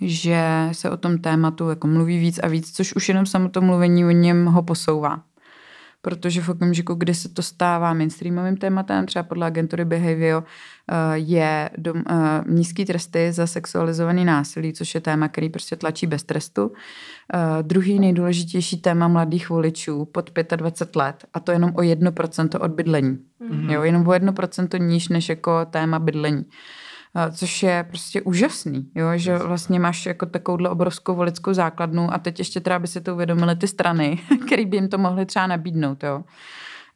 [0.01, 3.61] že se o tom tématu jako mluví víc a víc, což už jenom samo to
[3.61, 5.23] mluvení o něm ho posouvá
[6.01, 11.69] protože v okamžiku, kdy se to stává mainstreamovým tématem, třeba podle agentury Behavior, eh, je
[11.77, 16.71] dom, eh, nízký tresty za sexualizovaný násilí, což je téma, který prostě tlačí bez trestu.
[17.33, 22.71] Eh, druhý nejdůležitější téma mladých voličů pod 25 let, a to jenom o 1% od
[22.71, 23.17] bydlení.
[23.41, 23.71] Mm-hmm.
[23.71, 26.45] Jo, jenom o 1% níž než jako téma bydlení
[27.31, 29.07] což je prostě úžasný, jo?
[29.15, 33.13] že vlastně máš jako takovouhle obrovskou volickou základnu a teď ještě třeba by si to
[33.13, 36.03] uvědomili ty strany, který by jim to mohly třeba nabídnout.
[36.03, 36.23] Jo?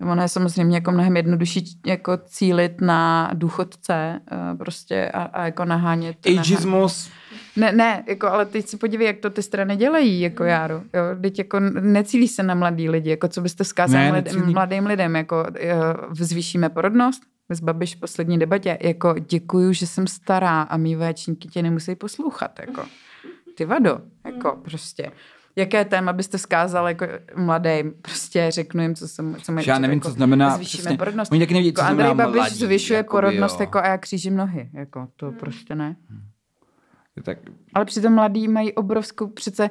[0.01, 5.66] Ono je samozřejmě jako mnohem jednodušší jako cílit na důchodce eh, prostě a, a jako
[5.66, 6.18] nahánět.
[6.28, 7.09] Ageismus.
[7.55, 10.76] Ne, ne, jako, ale teď si podívej, jak to ty strany dělají, jako Járu.
[10.76, 11.03] Jo?
[11.22, 15.45] Teď jako necílí se na mladý lidi, jako co byste vzkázali mlad, mladým lidem, jako
[15.59, 15.76] eh,
[16.11, 21.47] zvýšíme porodnost, s Babiš v poslední debatě, jako děkuju, že jsem stará a mý véčníky
[21.47, 22.83] tě nemusí poslouchat, jako.
[23.55, 25.11] Ty vado, jako prostě.
[25.55, 27.93] Jaké téma byste zkázal jako mladým?
[28.01, 30.55] Prostě řeknu jim, co jsem, co Já nevím, jako, co znamená.
[30.55, 31.31] Zvýšíme přesně, porodnost.
[31.31, 33.63] Oni taky neví, co jako Andrej Babiš mladí, zvyšuje jakoby, porodnost jo.
[33.63, 34.69] jako a já křížím nohy.
[34.73, 35.37] Jako, to hmm.
[35.37, 35.95] prostě ne.
[37.23, 37.37] Tak...
[37.73, 39.69] Ale přitom mladí mají obrovskou, přece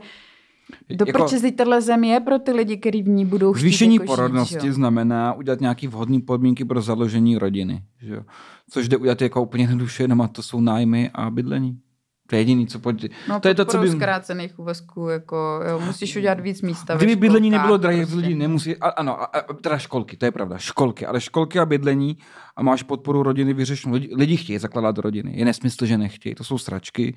[0.90, 3.94] do jako, proč tenhle zem je pro ty lidi, kteří v ní budou chtít Zvýšení
[3.94, 7.82] jako porodnosti žít, znamená udělat nějaké vhodné podmínky pro založení rodiny.
[8.02, 8.22] Že jo?
[8.70, 11.78] Což jde udělat jako úplně jednoduše, jenom a to jsou nájmy a bydlení.
[12.26, 13.12] To je jediný, co pojď...
[13.28, 13.90] No, to je to, co by...
[13.90, 16.96] zkrácených úvazků, jako, jo, musíš udělat víc místa.
[16.96, 18.16] Kdyby bydlení nebylo drahé, prostě.
[18.16, 21.66] lidi nemusí, a, ano, a, a, teda školky, to je pravda, školky, ale školky a
[21.66, 22.16] bydlení
[22.56, 23.94] a máš podporu rodiny vyřešenou.
[23.94, 27.14] Lidi, lidi chtějí zakládat rodiny, je nesmysl, že nechtějí, to jsou sračky.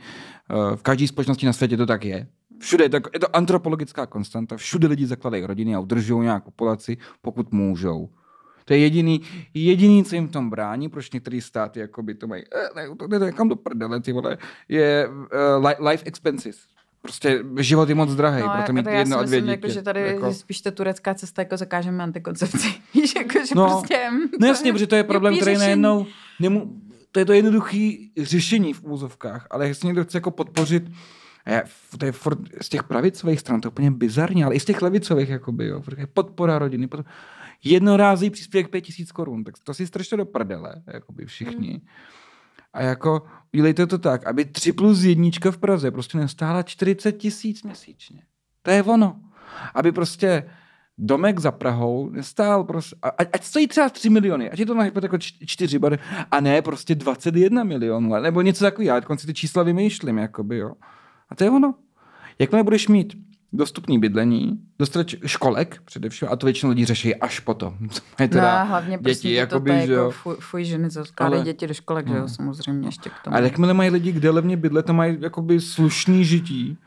[0.49, 2.27] Eh, v každé společnosti na světě to tak je.
[2.59, 6.97] Všude je to, je to antropologická konstanta, všude lidi zakladají rodiny a udržují nějakou populaci,
[7.21, 8.09] pokud můžou.
[8.65, 9.21] To je jediný,
[9.53, 13.31] jediný, co jim tom brání, proč některé státy jakoby to mají, eh, ne, to jde
[13.31, 14.37] kam do prdele, ty vole,
[14.69, 15.09] je
[15.57, 16.57] uh, life expenses.
[17.01, 19.43] Prostě život je moc drahý, no, proto mít jedno a dvě.
[19.45, 20.33] Jako, že tady jako...
[20.33, 22.67] spíš ta turecká cesta, jako zakážeme antikoncepci.
[23.17, 24.09] Jako, že no, prostě...
[24.39, 26.05] No jasně, protože to je problém, který najednou...
[26.39, 26.81] Nemu,
[27.11, 30.83] to je to jednoduché řešení v úzovkách, ale jestli někdo chce jako podpořit
[31.45, 31.63] je,
[31.97, 34.81] to je furt, z těch pravicových stran, to je úplně bizarní, ale i z těch
[34.81, 35.81] levicových, jakoby, jo,
[36.13, 37.15] podpora rodiny, podpora,
[37.63, 41.69] jednorázý příspěvek 5000 korun, tak to si strašně do prdele, jakoby všichni.
[41.69, 41.81] Hmm.
[42.73, 43.21] A jako
[43.53, 48.21] udělejte to tak, aby 3 plus jednička v Praze prostě nestála 40 tisíc měsíčně.
[48.61, 49.19] To je ono.
[49.73, 50.49] Aby prostě
[50.97, 54.85] domek za Prahou nestál prostě, ať, ať stojí třeba 3 miliony, ať je to na
[54.85, 55.99] jako 4 bary,
[56.31, 60.73] a ne prostě 21 milionů, nebo něco takového, ať konci ty čísla vymýšlím, jakoby, jo.
[61.29, 61.73] A to je ono.
[62.39, 63.13] Jakmile budeš mít
[63.53, 67.77] dostupný bydlení, dostatek školek především, a to většinou lidí řeší až potom.
[68.19, 71.67] Je teda no, hlavně děti, prostě jakoby, to, že jako fuj, fuj ženy, skládají děti
[71.67, 72.11] do školek, no.
[72.11, 72.29] že jo, no.
[72.29, 73.35] samozřejmě ještě k tomu.
[73.35, 76.77] A jakmile mají lidi, kde levně bydle, to mají jakoby slušný žití,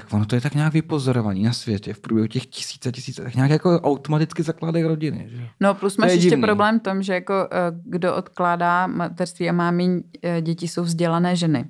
[0.00, 3.16] tak ono to je tak nějak vypozorovaný na světě v průběhu těch tisíc a tisíc,
[3.16, 5.26] tak nějak jako automaticky zakládají rodiny.
[5.30, 5.48] Že?
[5.60, 6.42] No plus máš ještě divný.
[6.42, 10.82] problém v tom, že jako eh, kdo odkládá materství a má méně eh, děti, jsou
[10.82, 11.64] vzdělané ženy.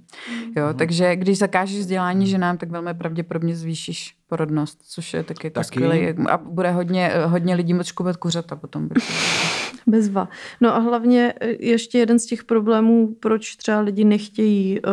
[0.56, 0.74] Jo, mm.
[0.74, 5.66] takže když zakážeš vzdělání ženám, tak velmi pravděpodobně zvýšíš porodnost, což je taky, jako taky.
[5.66, 6.14] skvělý.
[6.30, 8.88] A bude hodně, eh, hodně lidí moc škubat kuřata potom.
[9.86, 10.28] Bezva.
[10.60, 14.92] No a hlavně ještě jeden z těch problémů, proč třeba lidi nechtějí uh,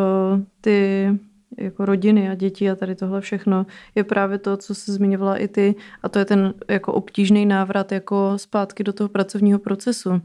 [0.61, 1.09] ty
[1.57, 5.47] jako rodiny a děti a tady tohle všechno, je právě to, co se zmiňovala i
[5.47, 10.21] ty, a to je ten jako obtížný návrat jako zpátky do toho pracovního procesu.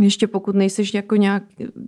[0.00, 1.42] Ještě pokud nejseš jako nějak,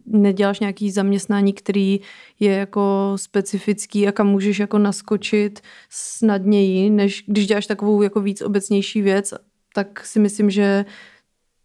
[0.06, 2.00] neděláš nějaký zaměstnání, který
[2.40, 5.60] je jako specifický a kam můžeš jako naskočit
[5.90, 9.34] snadněji, než když děláš takovou jako víc obecnější věc,
[9.74, 10.84] tak si myslím, že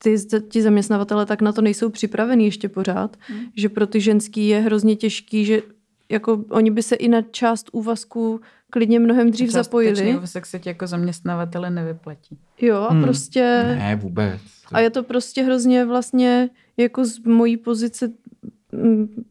[0.04, 0.16] ty,
[0.50, 3.46] ti zaměstnavatele tak na to nejsou připraveni ještě pořád, hmm.
[3.56, 5.62] že pro ty ženský je hrozně těžký, že
[6.10, 10.16] jako oni by se i na část úvazku klidně mnohem dřív část zapojili.
[10.18, 12.38] úvazek se ti jako zaměstnavatele nevyplatí.
[12.62, 13.04] Jo a hmm.
[13.04, 13.64] prostě...
[13.64, 14.42] Ne, vůbec.
[14.72, 18.12] A je to prostě hrozně vlastně jako z mojí pozice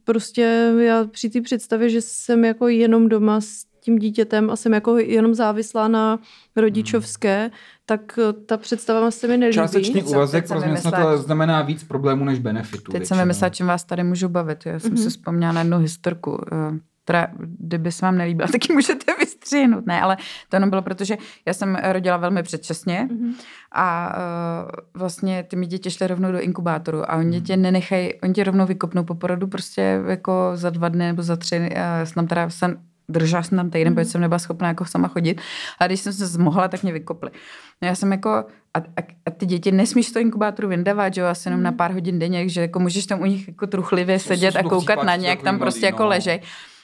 [0.04, 4.72] prostě já při té představě, že jsem jako jenom doma s tím dítětem a jsem
[4.74, 6.18] jako jenom závislá na
[6.56, 7.50] rodičovské, hmm.
[7.86, 9.54] tak eh, ta představa se mi nelíbí.
[9.54, 12.92] Částečný úvazek pro zaměstnatele znamená víc problémů než benefitů.
[12.92, 14.66] Teď jsem vymyslela, čím vás tady můžu bavit.
[14.66, 15.02] Já jsem mm-hmm.
[15.02, 16.44] si vzpomněla na jednu historku.
[16.52, 19.86] eh, Teda, kdyby se vám nelíbila, taky můžete vystřihnout.
[19.86, 20.16] Ne, ale
[20.48, 21.16] to jenom bylo, protože
[21.46, 23.32] já jsem rodila velmi předčasně Mhm.
[23.72, 24.70] a uh,
[25.00, 28.66] vlastně ty mi děti šly rovnou do inkubátoru a oni tě nenechají, oni tě rovnou
[28.66, 31.70] vykopnou po porodu prostě jako za dva dny nebo za tři.
[31.74, 32.76] Já jsem tam teda jsem
[33.08, 35.40] držela jsem tam týden, protože jsem nebyla schopná jako sama chodit.
[35.78, 37.30] A když jsem se zmohla, tak mě vykopli.
[37.82, 38.30] No já jsem jako,
[38.74, 41.92] a, a, a ty děti nesmíš to inkubátoru vyndávat, že jo, asi jenom na pár
[41.92, 45.28] hodin denně, že jako můžeš tam u nich jako truchlivě sedět a koukat na ně,
[45.28, 46.08] jak tam prostě jako no.
[46.08, 46.40] ležej.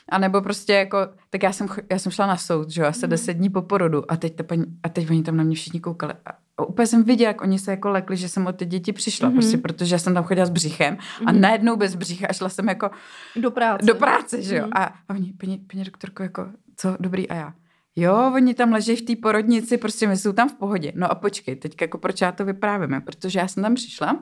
[0.09, 0.97] A nebo prostě jako,
[1.29, 4.11] tak já jsem, já jsem šla na soud, že jo, asi deset dní po porodu
[4.11, 6.13] a teď, ta paní, a teď oni tam na mě všichni koukali.
[6.25, 6.31] A
[6.63, 9.33] úplně jsem viděla, jak oni se jako lekli, že jsem od ty děti přišla, mm-hmm.
[9.33, 12.89] prostě protože já jsem tam chodila s břichem a najednou bez břicha šla jsem jako
[13.35, 13.85] Do práce.
[13.85, 14.63] do práce, že jo.
[14.63, 14.71] Mhm.
[14.75, 16.47] A, a oni, paní, paní doktorko, jako,
[16.77, 17.53] co, dobrý, a já.
[17.95, 20.91] Jo, oni tam leží v té porodnici, prostě my jsou tam v pohodě.
[20.95, 24.19] No a počkej, teď jako proč já to vyprávíme, protože já jsem tam přišla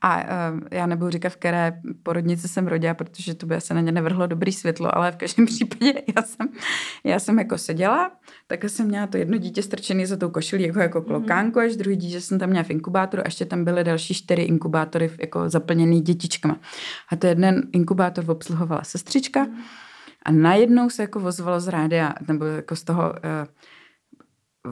[0.00, 3.80] a uh, já nebudu říkat, v které porodnici jsem rodila, protože to by se na
[3.80, 6.48] ně nevrhlo dobrý světlo, ale v každém případě já jsem,
[7.04, 8.10] já jsem jako seděla,
[8.46, 11.96] tak jsem měla to jedno dítě strčené za tou košilí jako, jako klokánku, až druhý
[11.96, 16.00] dítě jsem tam měla v inkubátoru a ještě tam byly další čtyři inkubátory jako zaplněný
[16.00, 16.56] dětičkama.
[17.08, 19.46] A to jeden inkubátor obsluhovala sestřička
[20.24, 23.46] a najednou se jako ozvalo z rádia, nebo jako z toho eh,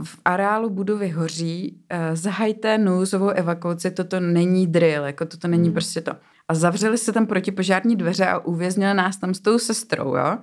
[0.05, 5.74] v areálu budovy hoří, uh, zahajte nouzovou evakuaci, toto není drill, jako toto není mm.
[5.74, 6.12] prostě to.
[6.49, 10.38] A zavřeli se tam protipožární dveře a uvěznili nás tam s tou sestrou, jo.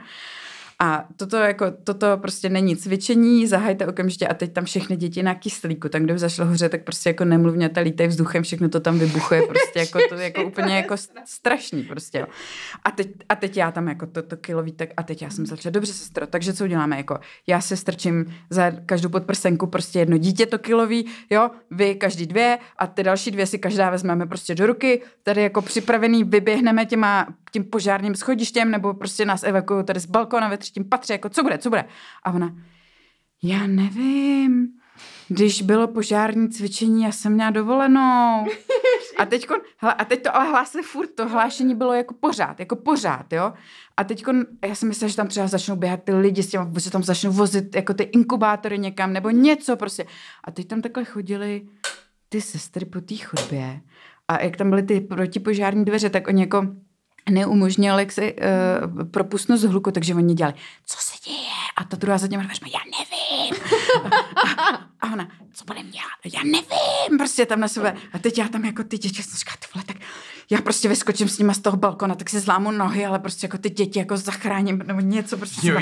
[0.81, 5.35] A toto, jako, toto prostě není cvičení, zahajte okamžitě a teď tam všechny děti na
[5.35, 9.41] kyslíku, tam, kde zašlo hoře, tak prostě jako nemluvněte, lítej vzduchem, všechno to tam vybuchuje,
[9.41, 12.27] prostě jako to jako úplně jako st- strašný prostě.
[12.83, 15.45] A teď, a teď já tam jako to, to kilový, tak a teď já jsem
[15.45, 20.17] začala, dobře sestro, takže co uděláme, jako já se strčím za každou podprsenku prostě jedno
[20.17, 24.55] dítě to kilový, jo, vy každý dvě a ty další dvě si každá vezmeme prostě
[24.55, 29.99] do ruky, tady jako připravený vyběhneme těma, tím požárním schodištěm nebo prostě nás evakuují tady
[29.99, 31.85] z balkona ve třetím patře, jako co bude, co bude.
[32.23, 32.55] A ona,
[33.43, 34.67] já nevím,
[35.27, 38.45] když bylo požární cvičení, já jsem měla dovolenou.
[39.17, 39.47] A teď,
[39.97, 43.53] a teď to ale hlásili furt, to hlášení bylo jako pořád, jako pořád, jo.
[43.97, 44.23] A teď
[44.65, 47.31] já jsem myslela, že tam třeba začnou běhat ty lidi s těma, že tam začnou
[47.31, 50.05] vozit jako ty inkubátory někam, nebo něco prostě.
[50.43, 51.67] A teď tam takhle chodili
[52.29, 53.81] ty sestry po té chodbě.
[54.27, 56.67] A jak tam byly ty protipožární dveře, tak oni jako
[57.29, 60.55] neumožnili jak si, uh, propustnost hluku, takže oni dělali,
[60.85, 61.37] co se děje?
[61.77, 63.63] A ta druhá za těma já nevím.
[64.35, 64.71] a,
[65.01, 66.33] a ona, co budeme dělat?
[66.33, 67.95] Já nevím, prostě tam na sebe.
[68.13, 69.97] A teď já tam jako ty děti, jsem říkala, ty vole, tak
[70.51, 73.57] já prostě vyskočím s nima z toho balkona, tak si zlámu nohy, ale prostě jako
[73.57, 75.67] ty děti jako zachráním, nebo něco prostě.
[75.67, 75.79] Jo,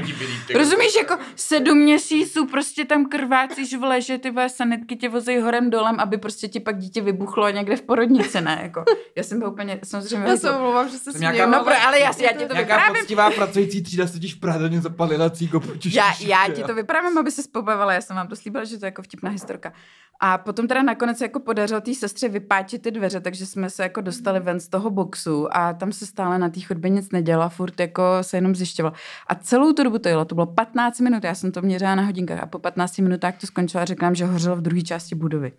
[0.56, 5.70] Rozumíš, jako sedm měsíců prostě tam krvácíš v leže, ty vole sanitky tě vozí horem
[5.70, 8.60] dolem, aby prostě ti pak dítě vybuchlo někde v porodnici, ne?
[8.64, 8.84] Jako,
[9.16, 10.30] já jsem byla úplně, samozřejmě...
[10.30, 11.50] Já se omlouvám, že se směju.
[11.50, 12.96] No, pro- ale já, já ti to Nějaká vyprávím.
[13.02, 17.18] poctivá pracující třída se totiž v Praze zapalila cíko proti Já, já ti to vyprávím,
[17.18, 19.74] aby se pobavila, já jsem vám to slíbila, že to je jako vtipná historka.
[20.20, 23.84] A potom teda nakonec se jako podařilo té sestře vypáčit ty dveře, takže jsme se
[23.84, 27.50] jako dostali ven z toho boxu a tam se stále na té chodbě nic nedělalo,
[27.50, 28.94] furt jako se jenom zjišťoval.
[29.28, 32.04] A celou tu dobu to jelo, to bylo 15 minut, já jsem to měřila na
[32.04, 35.52] hodinkách a po 15 minutách to skončilo a řekla, že hořelo v druhé části budovy.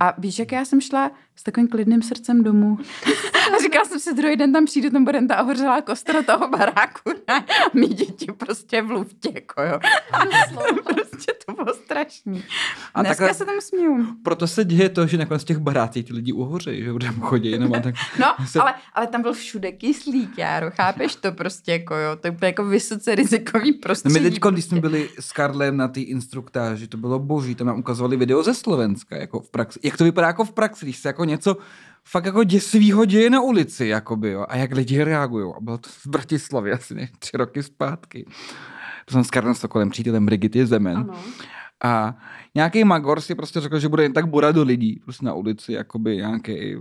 [0.00, 2.78] A víš, jak já jsem šla s takovým klidným srdcem domů.
[3.54, 7.10] A říkala jsem si, druhý den tam přijdu, tam bude ta ohořelá kostra toho baráku.
[7.28, 9.78] A mý děti prostě v luftě, jako jo.
[10.84, 11.11] prostě
[11.46, 12.44] to bylo strašný.
[12.94, 14.06] A Dneska takhle- se tam směju.
[14.22, 17.74] Proto se děje to, že nakonec v těch barácích ty lidi uhoří, že chodit jenom
[17.74, 17.94] a tak.
[18.20, 22.26] No, se- ale, ale tam byl všude kyslík, Járo, chápeš to prostě, jako jo, to
[22.28, 24.12] je jako vysoce rizikový No prostředí.
[24.14, 24.62] my teď, když prostě.
[24.62, 28.54] jsme byli s Karlem na té instruktáži, to bylo boží, tam nám ukazovali video ze
[28.54, 29.80] Slovenska, jako v praxi.
[29.82, 31.56] Jak to vypadá jako v praxi, když se jako něco
[32.04, 35.52] fakt jako děsivýho děje na ulici, jakoby, jo, a jak lidi reagují.
[35.56, 38.26] A bylo to z Bratislavy asi ne, tři roky zpátky.
[39.04, 40.96] To jsem s Karlem Sokolem, přítelem Brigity Zemen.
[40.96, 41.14] Ano.
[41.84, 42.16] A
[42.54, 45.72] nějaký magor si prostě řekl, že bude jen tak borat do lidí, prostě na ulici,
[45.72, 46.76] jakoby nějaký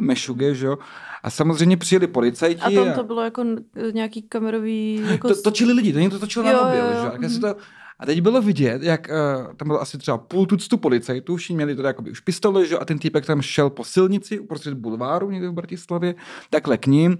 [0.00, 0.78] mešuge, že jo.
[1.22, 2.60] A samozřejmě přijeli policajti.
[2.60, 3.44] A tam to bylo jako
[3.92, 5.02] nějaký kamerový...
[5.10, 7.10] Jako to, točili lidi, to někdo točil na mobil, jo, jo, že?
[7.10, 7.30] A, mhm.
[7.30, 7.56] si to,
[7.98, 11.76] a teď bylo vidět, jak uh, tam bylo asi třeba půl tuctu policajtů, všichni měli
[11.76, 12.78] teda jakoby už pistole, že?
[12.78, 16.14] A ten týpek tam šel po silnici uprostřed bulváru někde v Bratislavě,
[16.50, 17.18] takhle k ním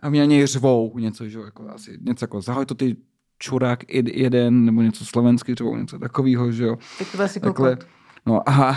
[0.00, 1.38] a mě něj řvou něco, že?
[1.38, 2.96] jo, Jako asi něco jako zahoj to ty
[3.40, 6.76] čurák jeden, nebo něco slovenský řvou, něco takového, že jo.
[6.98, 7.78] Tak to Takhle.
[8.26, 8.76] No a,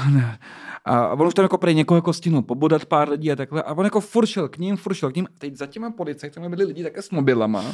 [0.86, 3.64] a on už tam jako prej někoho jako stihnul pobodat pár lidí a takhle.
[3.64, 5.26] A on jako furt šel k ním, furt šel k ním.
[5.26, 7.59] A teď za těma policajtami byli lidi také s mobilama.
[7.59, 7.74] A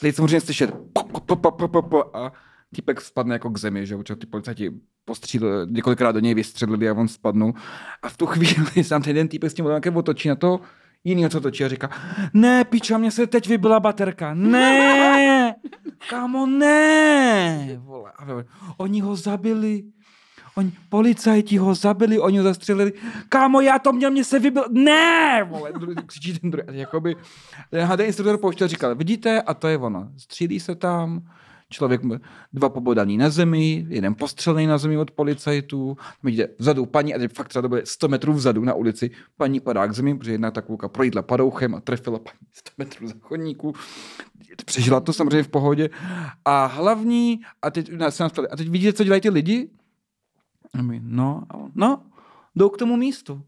[0.00, 2.32] teď samozřejmě slyšet po, po, po, po, po, po, a
[2.74, 4.70] týpek spadne jako k zemi, že jo, ty policajti
[5.04, 7.54] postříleli, několikrát do něj vystřelili a on spadnul.
[8.02, 10.60] A v tu chvíli sám ten jeden týpek s tím také otočí na to,
[11.04, 11.90] jiný co točí a říká,
[12.34, 15.54] ne, pičo, mě se teď vybila baterka, ne,
[16.10, 18.12] kámo, ne, vole.
[18.18, 18.26] A
[18.76, 19.82] oni ho zabili,
[20.54, 22.92] oni, policajti ho zabili, oni ho zastřelili,
[23.28, 25.72] kámo, já to měl, mě se vybil, ne, vole,
[26.06, 27.16] křičí ten druhý, jakoby,
[27.70, 31.22] ten instruktor pouštěl, říkal, vidíte, a to je ono, střílí se tam,
[31.72, 32.00] člověk,
[32.52, 37.32] dva pobodaný na zemi, jeden postřelený na zemi od policajtů, vidíte vzadu paní, a teď
[37.32, 40.50] fakt třeba to bude 100 metrů vzadu na ulici, paní padá k zemi, protože jedna
[40.50, 43.74] taková projídla padouchem a trefila paní 100 metrů za chodníku,
[44.64, 45.90] přežila to samozřejmě v pohodě.
[46.44, 47.90] A hlavní, a teď,
[48.50, 49.70] a teď vidíte, co dělají ty lidi?
[50.74, 51.42] A my, no,
[51.74, 52.02] no,
[52.56, 53.42] jdou k tomu místu.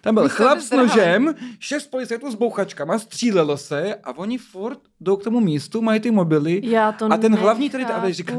[0.00, 5.16] Tam byl chlap s nožem, šest policajtů s bouchačkama, střílelo se a oni furt jdou
[5.16, 6.60] k tomu místu, mají ty mobily.
[6.64, 7.44] Já to a ten nechápu.
[7.44, 8.34] hlavní tady, a, říká,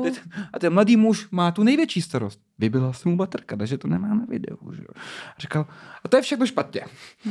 [0.53, 2.39] a ten mladý muž má tu největší starost.
[2.59, 4.57] Vybila se mu baterka, takže to nemá na videu.
[4.73, 4.83] Že?
[5.37, 5.67] A říkal,
[6.03, 6.81] a to je všechno špatně.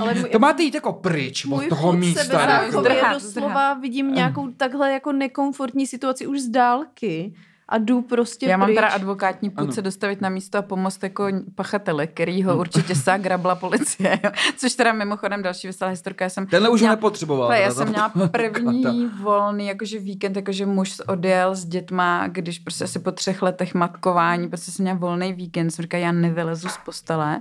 [0.00, 2.62] Ale můj, to máte jít jako pryč od toho místa.
[2.62, 7.34] Jako já doslova vidím nějakou takhle jako nekomfortní situaci už z dálky
[7.70, 8.66] a jdu prostě Já pryč.
[8.66, 12.94] mám teda advokátní půd se dostavit na místo a pomoct jako pachatele, který ho určitě
[12.94, 14.20] sá grabla policie.
[14.24, 14.30] Jo.
[14.56, 16.24] Což teda mimochodem další veselá historka.
[16.24, 17.52] Já jsem Tenhle už měla, nepotřeboval.
[17.52, 22.98] Já jsem měla první volný jakože víkend, jakože muž odjel s dětma, když prostě asi
[22.98, 27.40] po třech letech matkování, prostě jsem měla volný víkend, jsem říkala, já nevylezu z postele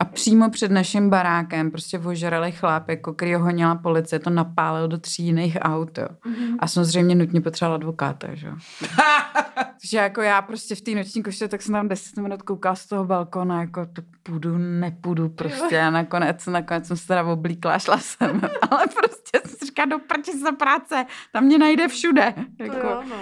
[0.00, 4.88] a přímo před naším barákem prostě ožrali chláp, jako který ho honila policie, to napálil
[4.88, 5.98] do tří jiných aut.
[5.98, 6.06] Jo.
[6.26, 6.56] Mm-hmm.
[6.58, 8.54] A samozřejmě nutně potřeboval advokáta, že jo.
[9.84, 12.86] že jako já prostě v té noční koště, tak jsem tam 10 minut koukala z
[12.86, 15.82] toho balkona, jako to půjdu, nepůjdu prostě jo.
[15.82, 19.86] a nakonec, nakonec jsem se teda oblíkla a šla jsem, ale prostě jsem si říkala,
[19.86, 22.34] do prči za práce, tam mě najde všude.
[22.58, 23.16] Jako, jo, no.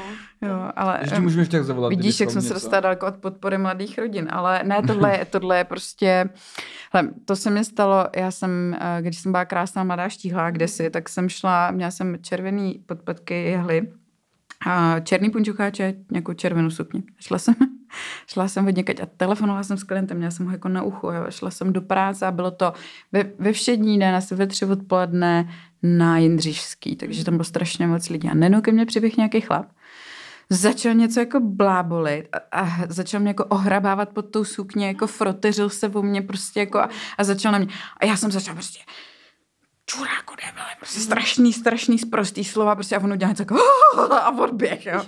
[0.49, 1.91] Jo, ale Ještě můžeme tak zavolat.
[1.91, 5.65] Vidíš, jak jsem se dostala daleko od podpory mladých rodin, ale ne, tohle, tohle je
[5.65, 6.29] prostě,
[6.93, 11.09] hele, to se mi stalo, já jsem, když jsem byla krásná mladá štíhlá kdesi, tak
[11.09, 13.89] jsem šla, měla jsem červený podpatky jehly,
[14.67, 17.03] a černý punčucháče, nějakou červenou sukni.
[17.21, 17.55] Šla jsem,
[18.27, 21.07] šla jsem od někať a telefonovala jsem s klientem, měla jsem ho jako na uchu,
[21.07, 21.27] jo.
[21.31, 22.73] šla jsem do práce a bylo to
[23.13, 25.53] ve, ve všední den, asi ve tři odpoledne
[25.83, 28.29] na Jindřišský, takže tam bylo strašně moc lidí.
[28.29, 29.67] A nenou ke mně přiběh nějaký chlap,
[30.51, 35.69] začal něco jako blábolit a, a začal mě jako ohrabávat pod tou sukně, jako froteřil
[35.69, 36.89] se o mě prostě jako a,
[37.19, 37.69] a začal na mě.
[38.01, 38.79] A já jsem začala prostě
[39.87, 43.57] čuráku nebyle, prostě strašný, strašný sprostý slova, prostě a on udělal něco jako
[44.13, 45.07] a odběh, jo.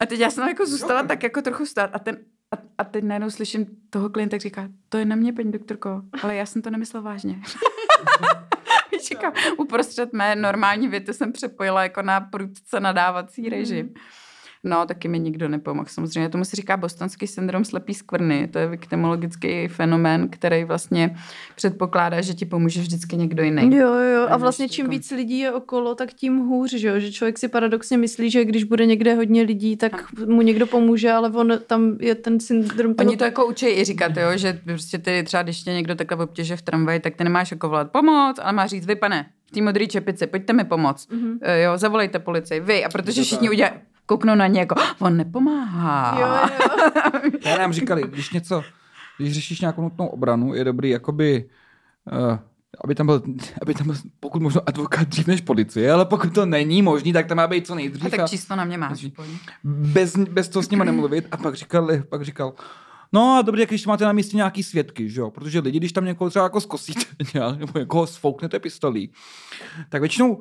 [0.00, 2.18] A teď já jsem jako zůstala tak jako trochu stát a ten,
[2.52, 6.36] a, a teď najednou slyším toho klienta, říká, to je na mě, paní doktorko, ale
[6.36, 7.40] já jsem to nemyslel vážně.
[9.08, 13.94] Říkám, uprostřed mé normální věty jsem přepojila jako na prudce nadávací režim.
[14.66, 15.88] No, taky mi nikdo nepomohl.
[15.88, 18.48] Samozřejmě tomu se říká bostonský syndrom slepý skvrny.
[18.48, 21.16] To je viktimologický fenomén, který vlastně
[21.54, 23.76] předpokládá, že ti pomůže vždycky někdo jiný.
[23.76, 24.26] Jo, jo.
[24.28, 26.98] A vlastně čím víc lidí je okolo, tak tím hůř, že jo?
[26.98, 31.12] Že člověk si paradoxně myslí, že když bude někde hodně lidí, tak mu někdo pomůže,
[31.12, 32.94] ale on tam je ten syndrom.
[32.94, 33.08] Toho...
[33.08, 34.28] Oni to jako učí i říkat, jo?
[34.34, 37.68] že prostě ty třeba, když tě někdo takhle obtěže v tramvaji, tak ty nemáš jako
[37.68, 41.10] volat pomoc, ale máš říct, vy pane, v té modré čepici, pojďte mi pomoct.
[41.10, 41.38] Mm-hmm.
[41.64, 42.84] Jo, zavolejte policii, vy.
[42.84, 43.74] A protože všichni udělají,
[44.06, 46.20] kouknu na ně jako, on nepomáhá.
[46.20, 47.30] Jo, jo.
[47.50, 48.64] Já nám říkali, když něco,
[49.18, 51.48] když řešíš nějakou nutnou obranu, je dobrý jakoby,
[52.12, 52.38] uh,
[52.84, 53.22] aby tam byl,
[53.62, 57.26] aby tam byl pokud možno advokát dřív než policie, ale pokud to není možný, tak
[57.26, 58.14] tam má být co nejdřív.
[58.14, 59.06] A tak čisto na mě máš.
[59.64, 62.54] Bez, bez toho s nima nemluvit a pak říkal, pak říkal,
[63.12, 65.30] No a dobře, když máte na místě nějaký svědky, že jo?
[65.30, 67.00] Protože lidi, když tam někoho třeba jako zkosíte,
[67.58, 69.10] nebo někoho sfouknete pistolí,
[69.88, 70.40] tak většinou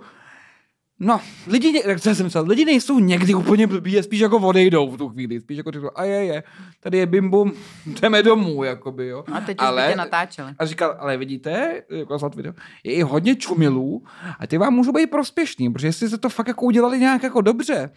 [0.99, 5.09] No, lidi, jak jsem myslel, lidi nejsou někdy úplně blbí, spíš jako odejdou v tu
[5.09, 6.43] chvíli, spíš jako řekl, a je, je,
[6.79, 7.53] tady je bim bum,
[7.85, 9.23] jdeme domů, jakoby, jo.
[9.31, 10.53] A teď ale, tě natáčeli.
[10.59, 14.03] A říkal, ale vidíte, jako video, je i hodně čumilů
[14.39, 17.41] a ty vám můžou být prospěšný, protože jestli se to fakt jako udělali nějak jako
[17.41, 17.89] dobře,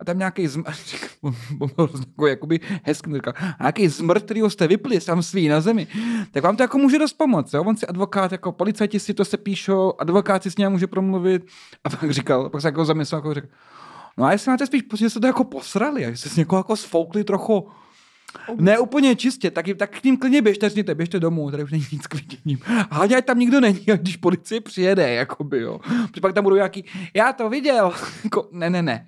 [0.00, 0.62] a tam nějaký zm...
[2.08, 5.86] jako, jakoby hezký, říkal, nějaký zmrt, který jste vypli tam svý na zemi,
[6.30, 7.54] tak vám to jako může dost pomoct.
[7.54, 7.64] Jo?
[7.64, 11.46] On si advokát, jako policajti si to se píšou, advokát si s ním může promluvit.
[11.84, 13.48] A pak říkal, pak se jako zamyslel, jako řekl,
[14.18, 16.60] no a jestli máte spíš pocit, že se to jako posrali, a jestli se někoho
[16.60, 17.68] jako sfoukli trochu
[18.56, 21.86] ne úplně čistě, tak, tak k ním klidně běžte, řekněte, běžte domů, tady už není
[21.92, 22.58] nic k vidění.
[22.90, 25.78] Hlavně, ať tam nikdo není, když policie přijede, jakoby, jo.
[26.08, 26.84] Protože pak tam budou nějaký,
[27.14, 27.92] já to viděl,
[28.24, 29.06] jako, ne, ne, ne.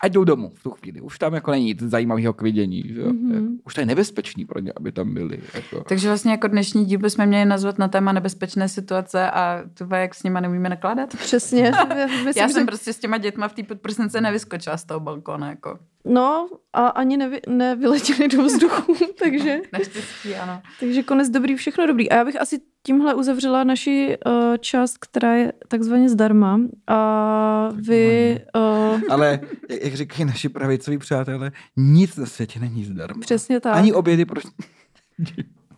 [0.00, 1.00] Ať jdou domů v tu chvíli.
[1.00, 2.82] Už tam jako není nic zajímavého k vidění.
[2.88, 3.02] Že?
[3.02, 3.58] Mhm.
[3.64, 5.40] Už to je nebezpečný pro ně, aby tam byli.
[5.54, 5.84] Jako.
[5.84, 10.14] Takže vlastně jako dnešní díl bychom měli nazvat na téma nebezpečné situace a to jak
[10.14, 11.16] s nima neumíme nakládat.
[11.16, 11.72] Přesně.
[12.24, 12.54] Myslím, Já že...
[12.54, 15.78] jsem prostě s těma dětma v té podprsnice nevyskočila z toho balkóna, jako.
[16.08, 20.62] No a ani nevy, nevyletěli do vzduchu, takže, Naštěstí, ano.
[20.80, 22.10] takže konec dobrý, všechno dobrý.
[22.10, 26.60] A já bych asi tímhle uzavřela naši uh, část, která je takzvaně zdarma.
[26.86, 28.38] A vy...
[28.56, 33.20] Uh, Ale jak- jak říkají naši pravicoví přátelé, nic na světě není zdarma.
[33.20, 33.76] přesně tak.
[33.76, 34.40] Ani obědy pro...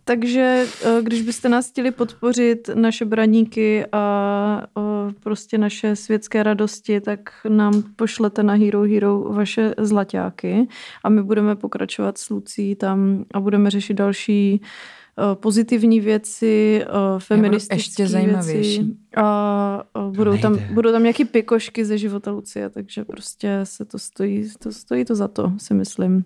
[0.09, 7.01] Takže eh, když byste nás chtěli podpořit, naše braníky a eh, prostě naše světské radosti,
[7.01, 10.69] tak nám pošlete na Hero Hero vaše zlaťáky
[11.05, 16.85] a my budeme pokračovat s Lucí tam a budeme řešit další eh, pozitivní věci,
[17.19, 18.13] feministické ještě věci.
[18.13, 18.99] zajímavější.
[19.17, 23.99] A eh, budou tam, budou tam nějaké pikošky ze života Lucie, takže prostě se to
[23.99, 26.25] stojí, to stojí to za to, si myslím.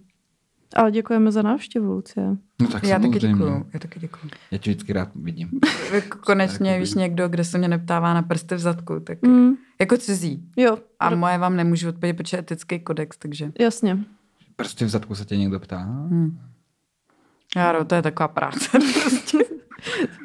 [0.77, 2.27] A děkujeme za návštěvu, Lucie.
[2.61, 3.35] No tak Já taky samozřejmě.
[3.45, 4.31] děkuju, já taky děkuju.
[4.51, 5.51] Já tě vždycky rád vidím.
[5.93, 9.53] Jako konečně, Taky víš, někdo, kde se mě neptává na prsty v zadku, tak Mm,
[9.81, 10.49] jako cizí.
[10.57, 13.53] jo, A moje vám nemůžu odpovědět, protože je etický kodex, takže.
[13.61, 13.99] jasně.
[14.57, 15.79] Prostě v zadku se tě někdo ptá.
[15.89, 16.39] Hm.
[17.57, 18.69] Járo, to je taková práce.
[19.03, 19.39] prostě.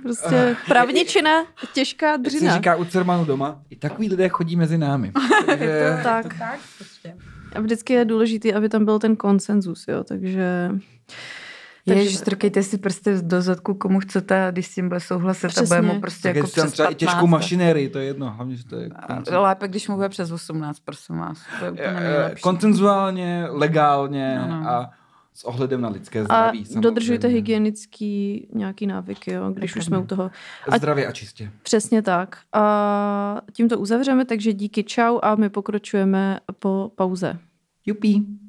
[0.03, 1.31] Prostě právničina,
[1.73, 2.55] těžká Jak se dřina.
[2.55, 5.11] říká u Cermanu doma, i takový lidé chodí mezi námi.
[5.45, 5.99] Takže...
[6.03, 6.37] Tak.
[6.39, 7.15] tak, prostě.
[7.57, 10.71] A vždycky je důležité, aby tam byl ten konsenzus, jo, takže...
[11.85, 15.45] Takže- Ježiš, strkejte si prsty do zadku, komu chcete, a když s tím bude souhlasit
[15.45, 15.67] a Přesně.
[15.67, 16.99] bude mu prostě Tak jako tam přes třeba i 15.
[16.99, 18.89] těžkou mašinérii, to je jedno, hlavně, že to je
[19.31, 21.39] A Lépe, když mu bude přes 18, prosím vás.
[21.59, 22.41] To je úplně Eh, nejlepší.
[22.41, 24.69] koncenzuálně, legálně Ano.
[24.69, 24.89] a
[25.33, 26.65] s ohledem na lidské A zdraví.
[26.65, 26.81] samozřejmě.
[26.81, 30.31] dodržujte hygienický nějaký návyky, jo, když už jsme u toho.
[30.69, 31.51] A Zdravě a čistě.
[31.63, 32.37] přesně tak.
[32.53, 37.37] A tím to uzavřeme, takže díky čau a my pokračujeme po pauze.
[37.87, 38.46] Juppie!